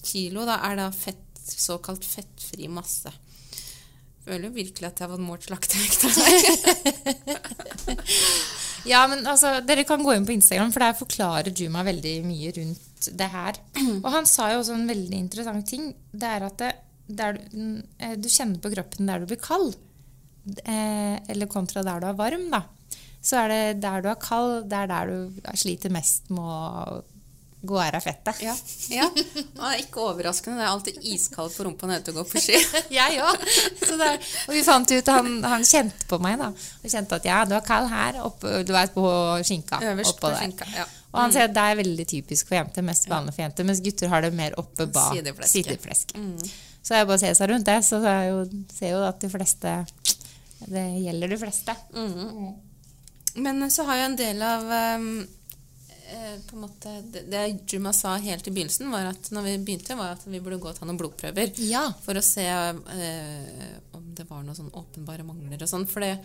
kilo 0.04 0.45
da 0.47 0.56
er 0.67 0.73
da 0.82 0.88
fett, 0.95 1.27
såkalt 1.41 2.06
fettfri 2.08 2.65
masse. 2.71 3.12
Føler 4.21 4.45
jo 4.49 4.54
virkelig 4.54 4.88
at 4.88 4.99
jeg 4.99 5.08
har 5.08 5.15
fått 5.15 5.25
målt 5.25 5.45
slaktevekta. 5.49 6.08
Ja, 8.88 9.04
men 9.06 9.21
altså, 9.30 9.60
Dere 9.65 9.84
kan 9.86 10.01
gå 10.04 10.13
inn 10.15 10.25
på 10.25 10.34
Instagram, 10.34 10.71
for 10.73 10.82
der 10.82 10.97
forklarer 10.97 11.54
Juma 11.54 11.84
veldig 11.86 12.13
mye 12.25 12.54
rundt 12.56 13.10
det 13.17 13.27
her. 13.30 13.60
Og 14.04 14.10
han 14.13 14.30
sa 14.30 14.49
jo 14.54 14.63
også 14.63 14.77
en 14.77 14.88
veldig 14.89 15.19
interessant 15.19 15.67
ting. 15.69 15.91
Det 16.12 16.30
er 16.30 16.47
at 16.47 16.58
det, 16.62 16.71
der, 17.08 17.34
du- 17.34 17.84
eh, 18.00 18.16
du 18.16 18.28
kjenner 18.30 18.60
på 18.62 18.72
kroppen 18.74 19.08
der 19.10 19.20
du 19.20 19.26
blir 19.32 19.42
kald. 19.42 19.76
Eh, 20.66 21.18
eller 21.30 21.46
kontra 21.52 21.84
der 21.86 22.00
du 22.02 22.08
er 22.08 22.14
varm. 22.18 22.50
da. 22.52 22.64
så 23.22 23.38
er 23.44 23.48
det 23.50 23.82
der 23.84 24.02
du 24.02 24.10
er 24.10 24.16
kald, 24.18 24.64
det 24.70 24.74
er 24.74 24.88
der 24.90 25.06
du 25.12 25.42
sliter 25.54 25.92
mest 25.94 26.30
med 26.34 26.42
å 26.42 27.04
gå 27.62 27.78
av 27.78 27.92
deg 27.94 28.02
fettet. 28.02 28.40
Ja. 28.42 28.56
ja. 28.90 29.06
Og 29.60 29.66
er 29.68 29.76
ikke 29.84 30.02
overraskende. 30.02 30.58
Det 30.58 30.66
er 30.66 30.72
alltid 30.72 31.04
iskaldt 31.14 31.54
på 31.54 31.68
rumpa 31.68 31.86
når 31.86 32.00
jeg 32.00 32.16
går 32.16 32.26
på 32.32 32.42
ski. 32.42 32.58
Jeg 32.98 33.20
òg. 33.22 33.44
Og 34.48 34.56
vi 34.56 34.64
fant 34.66 34.90
ut 34.96 35.12
han, 35.14 35.30
han 35.46 35.62
kjente 35.70 36.08
på 36.10 36.18
meg, 36.26 36.40
da. 36.42 36.48
Og 36.82 36.90
kjente 36.90 37.20
at 37.20 37.28
ja, 37.30 37.44
du 37.46 37.54
er 37.54 37.62
kald 37.68 37.92
her, 37.94 38.18
oppe, 38.26 38.64
du 38.66 38.74
er 38.74 38.90
på 38.96 39.06
skinka. 39.46 39.78
Øverst 39.92 40.16
oppå 40.16 40.26
på 40.26 40.34
der. 40.34 40.42
skinka, 40.42 40.70
ja. 40.74 40.88
Og 41.12 41.19
han 41.19 41.34
sier 41.36 41.50
at 41.50 41.56
det 41.56 41.63
er 41.67 41.80
veldig 41.82 42.06
typisk 42.08 42.47
for 42.47 42.58
jenter, 42.58 42.86
mest 42.88 43.08
vanlig 43.12 43.36
for 43.36 43.43
jenter, 43.43 43.67
mens 43.67 43.82
gutter 43.84 44.12
har 44.12 44.24
det 44.24 44.32
mer 44.36 44.56
oppe 44.60 44.88
bak 44.88 45.17
Sideflesket. 45.52 46.15
Mm. 46.15 46.38
Så 46.82 46.95
er 46.95 47.06
bare 47.10 47.21
ser 47.21 47.36
seg 47.38 47.52
rundt 47.52 47.67
det, 47.67 47.78
så 47.86 48.00
er 48.08 48.24
jo, 48.30 48.45
ser 48.74 48.95
jo 48.95 49.04
at 49.06 49.21
de 49.21 49.30
fleste 49.30 49.74
Det 50.65 50.86
gjelder 51.04 51.34
de 51.34 51.38
fleste. 51.41 51.76
Men 53.36 53.67
så 53.71 53.86
har 53.88 54.00
jo 54.00 54.08
en 54.10 54.17
del 54.19 54.41
av 54.43 54.71
ehm, 54.76 55.10
eh, 56.12 56.38
på 56.47 56.58
en 56.58 56.63
måte, 56.65 56.95
Det, 57.13 57.26
det 57.32 57.43
Juma 57.71 57.93
sa 57.95 58.15
helt 58.19 58.47
i 58.47 58.54
begynnelsen, 58.54 58.91
var 58.91 59.12
at 59.12 59.32
når 59.32 59.47
vi 59.47 59.58
begynte, 59.67 59.97
var 60.00 60.15
at 60.15 60.26
vi 60.28 60.41
burde 60.43 60.60
gå 60.63 60.71
og 60.71 60.80
ta 60.80 60.88
noen 60.88 61.00
blodprøver. 61.00 61.54
Ja. 61.63 61.86
For 62.04 62.17
å 62.17 62.26
se 62.26 62.47
eh, 62.47 63.76
om 63.95 64.10
det 64.17 64.28
var 64.30 64.43
noen 64.43 64.58
sånn 64.58 64.74
åpenbare 64.74 65.28
mangler 65.28 65.63
og 65.63 65.71
sånn. 65.71 65.88
For 65.89 66.04
det, 66.04 66.17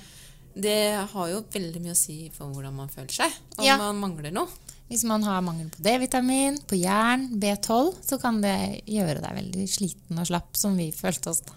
det 0.57 0.77
har 1.13 1.29
jo 1.31 1.43
veldig 1.53 1.81
mye 1.85 1.93
å 1.93 1.99
si 1.99 2.31
for 2.33 2.49
hvordan 2.55 2.73
man 2.79 2.89
føler 2.93 3.13
seg. 3.13 3.35
Om 3.59 3.65
Ja. 3.67 3.77
man 3.81 3.99
mangler 4.01 4.33
noe. 4.33 4.49
Hvis 4.89 5.03
man 5.05 5.23
har 5.27 5.41
mangel 5.43 5.67
på 5.75 5.83
D-vitamin, 5.83 6.61
på 6.71 6.79
jern, 6.79 7.27
B12, 7.43 7.97
så 8.07 8.21
kan 8.23 8.41
det 8.41 8.83
gjøre 8.87 9.21
deg 9.21 9.35
veldig 9.41 9.65
sliten 9.69 10.19
og 10.23 10.29
slapp, 10.29 10.53
som 10.57 10.77
vi 10.79 10.93
følte 10.95 11.31
oss 11.33 11.41
da. 11.43 11.53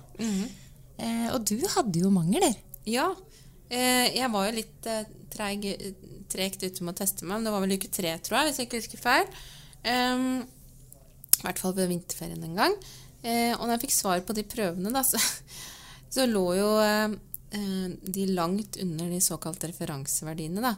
eh, 1.00 1.30
og 1.34 1.46
du 1.46 1.56
hadde 1.76 2.02
jo 2.02 2.10
mangler. 2.12 2.56
Ja. 2.90 3.12
Eh, 3.70 4.10
jeg 4.18 4.32
var 4.34 4.50
jo 4.50 4.56
litt 4.58 4.86
eh, 4.90 5.06
treg, 5.30 5.68
tregt 6.28 6.64
ute 6.66 6.82
med 6.84 6.96
å 6.96 6.98
teste 7.04 7.24
meg, 7.24 7.38
men 7.38 7.46
det 7.46 7.54
var 7.54 7.62
vel 7.62 7.78
uke 7.78 7.92
tre, 7.94 8.16
tror 8.18 8.40
jeg, 8.42 8.50
hvis 8.50 8.58
jeg 8.60 8.68
ikke 8.68 8.82
husker 8.82 9.04
feil. 9.06 9.30
Um, 9.86 10.42
I 11.40 11.46
hvert 11.46 11.62
fall 11.62 11.74
ved 11.78 11.88
vinterferien 11.94 12.44
en 12.50 12.58
gang. 12.58 12.76
Eh, 13.24 13.54
og 13.54 13.68
når 13.68 13.76
jeg 13.78 13.84
fikk 13.86 13.96
svar 13.96 14.22
på 14.26 14.34
de 14.36 14.44
prøvene, 14.44 14.92
da, 14.92 15.04
så, 15.06 15.22
så 16.10 16.26
lå 16.28 16.44
jo 16.58 16.70
eh, 16.82 17.14
de 17.50 18.26
langt 18.36 18.78
under 18.82 19.10
de 19.10 19.22
såkalte 19.22 19.68
referanseverdiene, 19.72 20.62
da. 20.62 20.76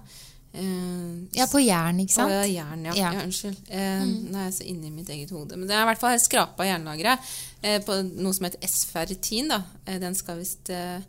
Eh, 0.53 1.27
Ja, 1.31 1.47
på 1.47 1.59
jern, 1.63 1.99
ikke 2.03 2.13
sant? 2.13 2.29
På 2.31 2.35
ja, 2.41 2.45
jern, 2.47 2.85
ja. 2.85 2.93
Ja. 2.95 3.13
ja. 3.13 3.23
unnskyld. 3.23 3.57
Eh, 3.69 4.03
Nå 4.05 4.37
er 4.39 4.49
jeg 4.49 4.55
så 4.57 4.67
inne 4.67 4.87
i 4.87 4.93
mitt 4.95 5.09
eget 5.09 5.31
hode. 5.31 5.55
Men 5.57 5.67
det 5.69 5.75
er 5.77 5.83
i 5.85 5.89
hvert 5.91 6.01
fall 6.03 6.19
skrapa 6.19 6.67
jernlageret 6.67 7.31
eh, 7.61 7.79
på 7.85 7.97
noe 8.19 8.33
som 8.35 8.47
heter 8.47 8.63
S-ferritin. 8.67 9.51
da. 9.51 9.61
Eh, 9.85 9.99
den 10.03 10.15
skal 10.15 10.39
visst 10.41 10.69
eh, 10.73 10.99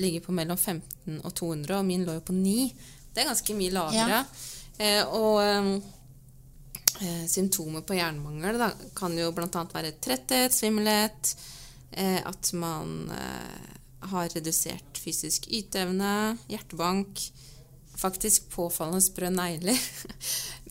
ligge 0.00 0.20
på 0.24 0.32
mellom 0.36 0.56
15 0.60 1.20
og 1.24 1.32
200, 1.34 1.78
og 1.78 1.88
min 1.88 2.04
lå 2.06 2.18
jo 2.18 2.26
på 2.28 2.36
9. 2.36 2.58
Det 3.14 3.22
er 3.24 3.30
ganske 3.32 3.56
mye 3.56 3.74
lavere. 3.74 4.20
Eh, 4.80 5.02
og 5.16 5.40
eh, 5.44 5.72
eh, 7.00 7.24
symptomer 7.28 7.84
på 7.84 7.96
jernmangel 7.98 8.60
da, 8.60 8.70
kan 8.96 9.16
jo 9.18 9.32
bl.a. 9.36 9.64
være 9.74 9.96
tretthet, 10.00 10.54
svimmelhet, 10.54 11.34
eh, 11.92 12.20
at 12.24 12.52
man 12.56 13.10
eh, 13.16 13.76
har 14.08 14.28
redusert 14.32 15.00
fysisk 15.00 15.48
yteevne, 15.52 16.38
hjertebank, 16.48 17.20
faktisk 18.00 18.48
påfallende 18.54 19.02
sprø 19.04 19.32
negler. 19.34 19.76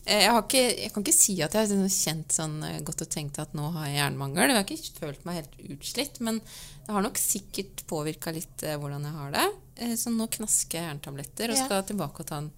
Eh, 0.08 0.22
Jeg, 0.22 0.30
har 0.32 0.40
ikke, 0.40 0.60
jeg 0.80 0.90
kan 0.94 1.02
ikke 1.04 1.12
si 1.12 1.34
at 1.44 1.52
jeg 1.52 1.68
har 1.68 1.90
kjent 1.92 2.32
sånn 2.32 2.54
eh, 2.64 2.78
godt 2.80 3.02
og 3.04 3.10
tenkt 3.12 3.36
at 3.38 3.52
nå 3.52 3.66
har 3.74 3.84
jeg 3.84 3.98
jernmangel. 3.98 4.48
Jeg 4.48 4.56
har 4.56 4.70
ikke 4.72 4.94
følt 4.96 5.26
meg 5.28 5.36
helt 5.36 5.58
utslitt, 5.74 6.16
men 6.24 6.38
det 6.86 6.94
har 6.94 7.04
nok 7.04 7.20
sikkert 7.20 7.82
påvirka 7.86 8.32
litt 8.32 8.64
eh, 8.64 8.78
hvordan 8.80 9.04
jeg 9.04 9.18
har 9.18 9.34
det. 9.36 9.44
Så 10.00 10.08
nå 10.14 10.24
knasker 10.32 10.80
jeg 10.80 10.88
jerntabletter 10.88 11.52
og 11.52 11.60
skal 11.60 11.84
tilbake 11.92 12.24
og 12.24 12.30
ta 12.32 12.40
en 12.40 12.48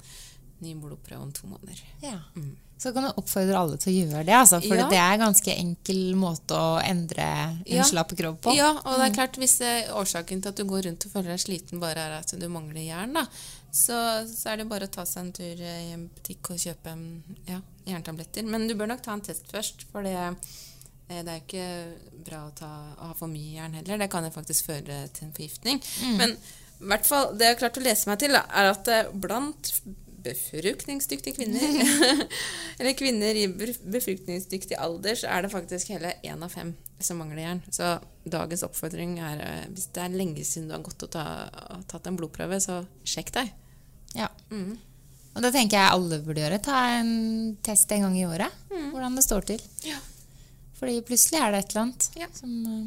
ny 0.63 0.77
blodprøve 0.79 1.27
om 1.27 1.35
to 1.35 1.51
måneder. 1.51 1.83
Ja. 2.07 2.21
Så 2.83 2.91
kan 2.95 3.05
du 3.07 3.11
oppfordre 3.21 3.55
alle 3.61 3.77
til 3.79 3.93
å 3.93 3.97
gjøre 4.01 4.25
det, 4.27 4.35
altså, 4.35 4.59
for 4.65 4.75
Ja. 4.81 4.89
det 4.91 4.99
er 4.99 5.13
en 5.15 5.21
ganske 5.23 5.53
enkel 5.55 6.01
måte 6.19 6.57
å 6.59 6.81
endre 6.83 7.23
en 7.23 7.61
Ja. 7.77 7.85
slapp 7.87 8.11
kropp 8.19 8.41
på. 8.43 8.55
Ja, 8.57 8.73
og 8.75 8.97
det 8.99 9.05
er 9.11 9.15
klart 9.15 9.39
hvis 9.39 9.61
eh, 9.63 9.93
årsaken 9.95 10.43
til 10.43 10.49
at 10.51 10.57
du 10.59 10.65
går 10.67 10.83
rundt 10.89 11.07
og 11.07 11.13
føler 11.13 11.31
deg 11.37 11.43
sliten 11.45 11.79
bare 11.83 12.09
er 12.09 12.17
at 12.19 12.33
du 12.35 12.49
mangler 12.51 12.83
jern, 12.83 13.13
da, 13.15 13.27
så, 13.71 14.27
så 14.27 14.51
er 14.51 14.57
det 14.63 14.69
bare 14.69 14.89
å 14.89 14.91
ta 14.91 15.05
seg 15.07 15.23
en 15.29 15.33
tur 15.33 15.63
eh, 15.63 15.79
i 15.87 15.93
en 15.95 16.09
butikk 16.09 16.51
og 16.51 16.59
kjøpe 16.65 16.97
mm, 16.97 17.39
ja, 17.53 17.61
jerntabletter. 17.87 18.43
Men 18.51 18.67
du 18.67 18.75
bør 18.75 18.91
nok 18.91 19.03
ta 19.07 19.15
en 19.15 19.23
test 19.31 19.47
først, 19.53 19.87
for 19.93 20.03
det, 20.03 20.17
eh, 20.19 21.23
det 21.23 21.37
er 21.37 21.41
ikke 21.45 21.69
bra 22.27 22.43
å, 22.49 22.53
ta, 22.59 22.73
å 22.99 23.13
ha 23.13 23.15
for 23.15 23.31
mye 23.31 23.61
jern 23.61 23.79
heller. 23.79 24.03
Det 24.03 24.11
kan 24.11 24.27
jo 24.27 24.35
faktisk 24.35 24.73
føre 24.73 25.05
til 25.15 25.29
en 25.29 25.33
forgiftning. 25.39 25.81
Men 26.19 26.35
hvert 26.83 27.07
fall, 27.07 27.31
det 27.39 27.47
jeg 27.47 27.55
har 27.55 27.61
klart 27.63 27.79
å 27.79 27.87
lese 27.87 28.11
meg 28.11 28.19
til, 28.19 28.35
da, 28.35 28.43
er 28.59 28.73
at 28.75 28.89
blant 29.15 29.71
befruktningsdyktige 30.25 31.35
kvinner, 31.37 32.27
eller 32.79 32.95
kvinner 32.99 33.39
i 33.39 33.47
bef- 33.51 33.83
befruktningsdyktig 33.95 34.77
alder, 34.79 35.17
så 35.19 35.29
er 35.33 35.43
det 35.47 35.53
faktisk 35.53 35.91
hele 35.95 36.15
én 36.25 36.43
av 36.47 36.53
fem 36.55 36.75
som 37.03 37.19
mangler 37.19 37.43
jern. 37.43 37.61
Så 37.75 37.97
dagens 38.31 38.63
oppfordring 38.67 39.17
er 39.23 39.43
eh, 39.43 39.67
hvis 39.75 39.89
det 39.95 40.05
er 40.05 40.15
lenge 40.15 40.45
siden 40.47 40.69
du 40.71 40.77
har 40.77 40.85
gått 40.87 41.03
og 41.09 41.13
ta, 41.17 41.25
og 41.77 41.85
tatt 41.91 42.07
en 42.11 42.19
blodprøve, 42.21 42.61
så 42.63 42.81
sjekk 43.05 43.33
deg. 43.35 43.51
Ja. 44.19 44.29
Og 44.53 45.41
da 45.41 45.49
tenker 45.55 45.79
jeg 45.81 45.95
alle 45.97 46.19
burde 46.25 46.43
gjøre. 46.45 46.59
Ta 46.63 46.81
en 46.99 47.13
test 47.65 47.91
en 47.97 48.03
gang 48.07 48.19
i 48.21 48.27
året. 48.29 48.53
Hvordan 48.93 49.15
det 49.17 49.25
står 49.25 49.47
til. 49.55 49.63
Ja. 49.89 49.97
Fordi 50.77 50.99
plutselig 51.09 51.39
er 51.41 51.55
det 51.55 51.63
et 51.63 51.71
eller 51.73 51.85
annet 51.87 52.09
Ja. 52.21 52.29
som 52.37 52.53
eh, 52.69 52.85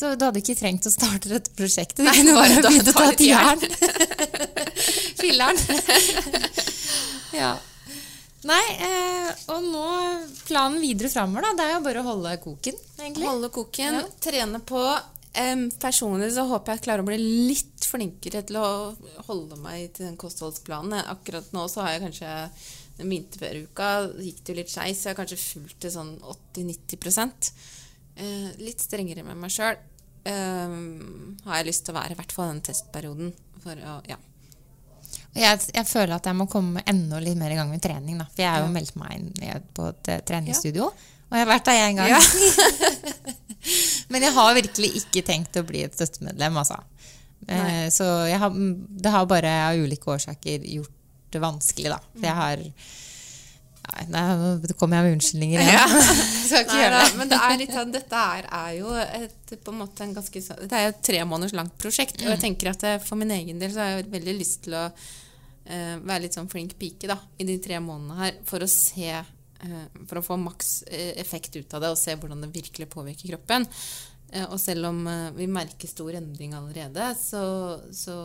Så 0.00 0.14
du 0.16 0.22
hadde 0.24 0.40
ikke 0.40 0.56
trengt 0.56 0.86
å 0.88 0.92
starte 0.92 1.28
dette 1.28 1.52
prosjektet. 1.58 2.00
Nei, 2.06 2.14
kunne 2.16 2.36
bare 2.38 2.60
ta- 2.62 2.70
begynt 2.70 2.88
å 2.88 2.94
ta 2.96 3.08
et 3.10 3.24
jern. 3.26 3.64
Filleren. 5.20 5.60
Ja. 7.30 7.52
Nei, 8.48 8.62
eh, 8.82 9.28
og 9.52 9.66
nå 9.68 9.84
planen 10.48 10.80
videre 10.82 11.10
framover, 11.12 11.44
da. 11.44 11.52
Det 11.58 11.66
er 11.66 11.74
jo 11.76 11.82
bare 11.84 12.02
å 12.02 12.06
holde 12.08 12.32
koken, 12.42 12.78
egentlig. 12.98 13.26
Holde 13.28 13.50
koken, 13.54 13.98
Ja. 14.00 14.06
trene 14.24 14.60
på. 14.66 14.80
Um, 15.30 15.68
personlig 15.78 16.32
så 16.34 16.42
håper 16.48 16.72
jeg 16.72 16.80
jeg 16.80 16.84
klarer 16.88 17.04
å 17.04 17.06
bli 17.06 17.18
litt 17.52 17.86
flinkere 17.86 18.40
til 18.48 18.56
å 18.58 18.96
holde 19.28 19.60
meg 19.62 19.92
til 19.94 20.08
den 20.08 20.16
kostholdsplanen. 20.18 21.04
Akkurat 21.12 21.52
nå 21.54 21.68
så 21.70 21.84
har 21.84 21.92
jeg 21.94 22.02
kanskje 22.08 22.32
den 22.98 23.12
vinterferieuka 23.14 23.90
gikk 24.18 24.40
det 24.42 24.52
jo 24.52 24.58
litt 24.58 24.72
skeis, 24.72 24.98
så 24.98 25.10
jeg 25.10 25.14
har 25.14 25.20
kanskje 25.20 25.38
fulgt 25.44 25.78
til 25.84 25.94
sånn 25.94 26.16
80-90 26.56 27.52
eh, 28.16 28.50
Litt 28.58 28.82
strengere 28.82 29.22
med 29.22 29.38
meg 29.38 29.54
sjøl. 29.54 29.78
Har 30.28 31.60
jeg 31.60 31.68
lyst 31.70 31.86
til 31.86 31.94
å 31.94 32.00
være, 32.00 32.14
i 32.14 32.18
hvert 32.18 32.34
fall 32.34 32.50
den 32.52 32.60
testperioden. 32.66 33.30
For 33.60 33.76
å, 33.76 34.00
ja. 34.08 34.18
Jeg, 35.36 35.60
jeg 35.74 35.86
føler 35.86 36.16
at 36.16 36.26
jeg 36.26 36.36
må 36.38 36.46
komme 36.50 36.82
enda 36.90 37.20
litt 37.22 37.38
mer 37.38 37.54
i 37.54 37.58
gang 37.58 37.70
med 37.70 37.82
trening. 37.84 38.18
Da. 38.20 38.26
For 38.28 38.44
jeg 38.44 38.50
har 38.50 38.64
jo 38.64 38.74
meldt 38.74 38.96
meg 39.00 39.16
inn 39.16 39.30
på 39.76 39.88
et 39.90 40.02
treningsstudio, 40.04 40.28
treningsstudio. 40.28 40.90
Og 41.30 41.38
jeg 41.38 41.44
har 41.44 41.50
vært 41.52 41.68
der 41.68 41.84
én 41.86 41.98
gang. 42.00 42.14
Men 44.10 44.24
jeg 44.26 44.34
har 44.34 44.56
virkelig 44.56 44.90
ikke 45.04 45.22
tenkt 45.26 45.58
å 45.60 45.66
bli 45.66 45.84
et 45.86 45.94
støttemedlem, 45.94 46.56
altså. 46.58 46.80
Eh, 47.46 47.86
så 47.94 48.06
jeg 48.28 48.40
har, 48.42 48.56
det 49.04 49.12
har 49.14 49.28
bare 49.30 49.52
av 49.68 49.78
ulike 49.78 50.10
årsaker 50.10 50.66
gjort 50.66 50.96
det 51.30 51.42
vanskelig, 51.42 51.92
da. 51.92 52.00
For 52.16 52.26
jeg 52.26 52.38
har 52.40 52.64
Nei, 54.10 54.26
nå 54.36 54.74
kommer 54.78 55.00
jeg 55.00 55.06
med 55.06 55.16
unnskyldninger 55.16 55.62
igjen. 55.64 55.94
Ikke 56.60 56.76
Nei, 56.76 56.90
da, 56.92 57.00
det. 57.00 57.16
men 57.18 57.30
det 57.30 57.38
er 57.38 57.56
litt 57.60 57.72
sånn, 57.74 57.94
dette 57.94 58.20
er, 58.34 58.46
er 58.60 58.74
jo 58.76 58.92
et, 59.00 59.54
på 59.64 59.74
en 59.74 59.80
måte 59.80 60.04
en 60.04 60.14
ganske 60.16 60.42
Det 60.42 60.78
er 60.78 60.90
et 60.90 61.00
tre 61.04 61.22
måneders 61.28 61.56
langt 61.56 61.74
prosjekt. 61.80 62.20
Og 62.22 62.30
jeg 62.32 62.42
tenker 62.42 62.72
at 62.72 62.84
eh, 62.86 63.00
for 63.02 63.20
min 63.20 63.32
egen 63.34 63.60
del 63.62 63.72
så 63.74 63.82
har 63.82 63.96
jeg 63.96 64.10
veldig 64.12 64.36
lyst 64.36 64.62
til 64.66 64.76
å 64.78 64.84
uh, 64.90 65.96
være 65.96 66.20
litt 66.26 66.36
sånn 66.36 66.50
flink 66.52 66.76
pike 66.80 67.10
da, 67.10 67.18
i 67.40 67.48
de 67.48 67.56
tre 67.62 67.80
månedene 67.82 68.20
her 68.20 68.38
for 68.48 68.64
å 68.64 68.70
se 68.70 69.10
uh, 69.16 69.86
For 70.04 70.20
å 70.20 70.24
få 70.24 70.38
maks 70.40 70.72
effekt 70.90 71.56
ut 71.58 71.74
av 71.76 71.84
det 71.84 71.92
og 71.94 72.00
se 72.00 72.14
hvordan 72.16 72.46
det 72.46 72.52
virkelig 72.54 72.90
påvirker 72.92 73.34
kroppen. 73.34 73.66
Uh, 74.30 74.46
og 74.50 74.58
selv 74.62 74.92
om 74.92 75.02
vi 75.36 75.50
merker 75.50 75.90
stor 75.90 76.14
endring 76.20 76.54
allerede, 76.58 77.12
så, 77.18 77.42
så 77.94 78.20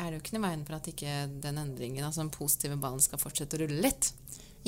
er 0.00 0.10
det 0.10 0.18
jo 0.18 0.22
ikke 0.24 0.36
noe 0.38 0.46
veien 0.48 0.64
for 0.66 0.76
at 0.78 0.88
ikke 0.90 1.14
den 1.44 1.60
endringen, 1.60 2.04
altså 2.06 2.24
den 2.24 2.32
positive 2.34 2.78
ballen, 2.80 3.02
skal 3.04 3.20
fortsette 3.20 3.58
å 3.58 3.62
rulle 3.64 3.82
litt. 3.84 4.10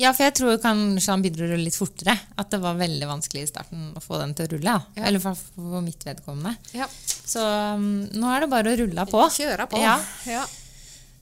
Ja, 0.01 0.09
for 0.09 0.25
jeg 0.25 0.33
tror 0.39 0.55
kanskje 0.57 1.11
han 1.13 1.21
begynner 1.21 1.45
å 1.45 1.51
rulle 1.51 1.67
litt 1.67 1.77
fortere. 1.77 2.15
At 2.41 2.49
det 2.49 2.59
var 2.63 2.79
veldig 2.79 3.05
vanskelig 3.09 3.43
i 3.45 3.49
starten 3.51 3.91
å 3.93 4.01
få 4.01 4.17
den 4.23 4.33
til 4.37 4.47
å 4.47 4.51
rulle. 4.55 4.77
Ja. 4.97 5.03
Eller 5.05 5.21
for, 5.21 5.37
for 5.53 5.83
mitt 5.85 6.01
vedkommende. 6.07 6.55
Ja. 6.73 6.87
Så 7.05 7.43
um, 7.77 7.85
nå 8.09 8.31
er 8.33 8.41
det 8.45 8.49
bare 8.53 8.73
å 8.73 8.79
rulle 8.79 9.05
på. 9.11 9.21
Kjøre 9.37 9.67
på. 9.69 9.81
Ja. 9.83 9.99
Ja. 10.25 10.47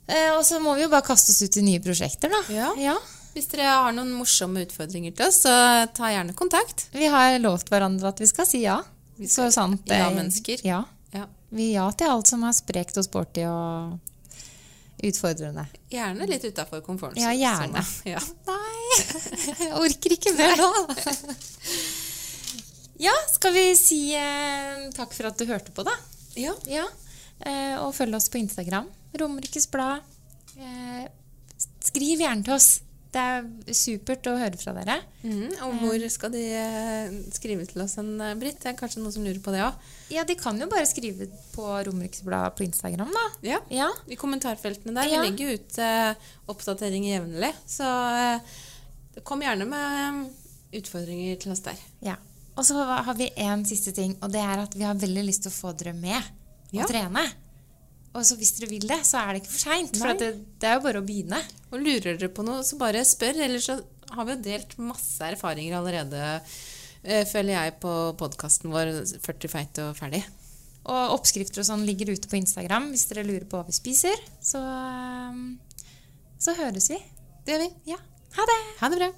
Eh, 0.08 0.30
og 0.38 0.46
så 0.48 0.62
må 0.64 0.78
vi 0.78 0.86
jo 0.86 0.92
bare 0.92 1.04
kaste 1.08 1.34
oss 1.36 1.42
ut 1.44 1.58
i 1.60 1.66
nye 1.66 1.82
prosjekter, 1.84 2.32
da. 2.32 2.72
Ja. 2.80 2.96
Hvis 3.36 3.48
dere 3.52 3.68
har 3.72 3.94
noen 3.96 4.10
morsomme 4.16 4.64
utfordringer 4.66 5.14
til 5.16 5.28
oss, 5.28 5.44
så 5.46 5.52
ta 5.96 6.10
gjerne 6.12 6.36
kontakt. 6.36 6.88
Vi 6.96 7.08
har 7.12 7.38
lovt 7.44 7.70
hverandre 7.72 8.12
at 8.12 8.20
vi 8.24 8.28
skal 8.32 8.48
si 8.48 8.64
ja. 8.66 8.80
Så 9.28 9.52
sant 9.54 9.84
det- 9.88 10.00
Ja-mennesker. 10.00 10.64
Ja. 10.68 10.82
Ja. 11.16 11.28
Vi 11.52 11.72
ja 11.74 11.88
til 11.98 12.08
alt 12.14 12.30
som 12.32 12.44
er 12.48 12.56
sprekt 12.56 12.98
og 13.02 13.06
sporty 13.08 13.44
og 13.50 13.98
utfordrende. 15.02 15.66
Gjerne 15.92 16.28
litt 16.30 16.44
utafor 16.46 16.84
komforten. 16.86 17.20
Ja, 17.22 17.32
gjerne. 17.36 17.82
Ja. 18.08 18.22
Nei, 18.52 19.00
jeg 19.66 19.72
orker 19.82 20.16
ikke 20.18 20.36
mer 20.38 20.56
nå. 20.62 20.72
Ja, 23.02 23.14
skal 23.34 23.56
vi 23.56 23.64
si 23.74 24.12
eh, 24.14 24.84
takk 24.94 25.16
for 25.18 25.26
at 25.32 25.40
du 25.40 25.48
hørte 25.50 25.74
på, 25.74 25.82
da? 25.88 25.96
ja. 26.38 26.52
Ja. 26.70 26.84
Eh, 27.42 27.74
og 27.82 27.96
følg 27.98 28.14
oss 28.14 28.28
på 28.30 28.38
Instagram. 28.38 28.86
Romerikes 29.18 29.66
Blad. 29.74 30.04
eh, 30.62 31.08
skriv 31.82 32.22
gjerne 32.22 32.46
til 32.46 32.54
oss. 32.54 32.68
Det 33.12 33.20
er 33.20 33.74
supert 33.76 34.28
å 34.32 34.38
høre 34.40 34.56
fra 34.56 34.72
dere. 34.78 34.94
Mm, 35.28 35.50
og 35.66 35.74
hvor 35.82 36.04
skal 36.14 36.32
de 36.32 36.42
eh, 36.56 37.10
skrive 37.36 37.66
til 37.68 37.82
oss 37.84 37.98
en, 38.00 38.14
eh, 38.24 38.38
Britt? 38.40 38.62
Det 38.64 38.70
er 38.72 38.78
kanskje 38.80 39.02
noen 39.04 39.12
som 39.12 39.26
lurer 39.26 39.42
på 39.44 39.52
det 39.52 39.60
òg? 39.66 39.90
Ja, 40.16 40.24
De 40.24 40.38
kan 40.40 40.56
jo 40.62 40.70
bare 40.72 40.88
skrive 40.88 41.28
på 41.52 41.66
Romeriksbladet 41.90 42.56
på 42.56 42.64
Instagram, 42.64 43.12
da. 43.12 43.26
Ja. 43.50 43.60
Ja. 43.70 43.90
I 44.08 44.16
kommentarfeltene 44.16 44.96
der. 44.96 45.12
Ja. 45.12 45.20
Vi 45.20 45.28
legger 45.34 45.58
ut 45.60 45.80
uh, 45.84 46.32
oppdateringer 46.56 47.18
jevnlig. 47.18 47.52
Så 47.68 47.84
uh, 47.84 48.40
kom 49.28 49.44
gjerne 49.44 49.68
med 49.68 50.00
eh, 50.00 50.80
utfordringer 50.80 51.36
til 51.44 51.52
oss 51.58 51.66
der. 51.68 51.80
ja. 52.00 52.16
Og 52.60 52.66
så 52.68 52.76
har 52.84 53.16
vi 53.16 53.30
en 53.40 53.62
siste 53.66 53.94
ting, 53.96 54.12
og 54.22 54.32
det 54.34 54.42
er 54.44 54.60
at 54.60 54.74
vi 54.76 54.84
har 54.84 54.98
veldig 55.00 55.22
lyst 55.24 55.46
til 55.46 55.52
å 55.54 55.56
få 55.56 55.72
dere 55.80 55.94
med 55.96 56.20
Ja. 56.76 56.84
og 56.84 56.90
trene. 56.92 57.24
Og 58.12 58.26
så 58.28 58.36
hvis 58.36 58.52
dere 58.58 58.70
vil 58.74 58.88
det, 58.90 59.00
så 59.08 59.22
er 59.22 59.34
det 59.34 59.44
ikke 59.44 59.54
for 59.54 59.64
seint. 59.64 59.96
For 60.00 60.12
at 60.12 60.20
det, 60.20 60.34
det 60.60 60.68
er 60.68 60.78
jo 60.78 60.84
bare 60.84 61.00
å 61.00 61.08
begynne. 61.08 61.40
Og 61.72 61.80
lurer 61.80 62.18
dere 62.20 62.32
på 62.34 62.44
noe, 62.44 62.66
så 62.68 62.80
bare 62.80 63.06
spør. 63.08 63.40
Ellers 63.46 63.70
så 63.70 63.78
har 64.12 64.28
vi 64.28 64.36
jo 64.36 64.44
delt 64.50 64.76
masse 64.84 65.24
erfaringer 65.24 65.78
allerede, 65.80 66.22
eh, 67.06 67.24
føler 67.30 67.56
jeg, 67.56 67.78
på 67.84 67.96
podkasten 68.20 68.74
vår 68.74 68.94
40 69.24 69.54
feit 69.54 69.82
og 69.86 69.96
ferdig. 70.00 70.26
Og 70.92 71.16
oppskrifter 71.16 71.62
og 71.62 71.70
sånn 71.70 71.86
ligger 71.88 72.12
ute 72.12 72.28
på 72.28 72.40
Instagram 72.40 72.90
hvis 72.92 73.08
dere 73.12 73.26
lurer 73.28 73.48
på 73.48 73.60
hva 73.60 73.68
vi 73.70 73.78
spiser. 73.78 74.18
Så, 74.44 74.60
um, 74.60 75.60
så 76.42 76.58
høres 76.58 76.90
vi. 76.92 77.00
Det 77.46 77.56
gjør 77.56 77.68
vi. 77.68 77.74
Ja. 77.94 78.02
Ha 78.36 78.48
det! 78.50 78.62
Ha 78.82 78.90
det 78.92 79.04
bra. 79.04 79.12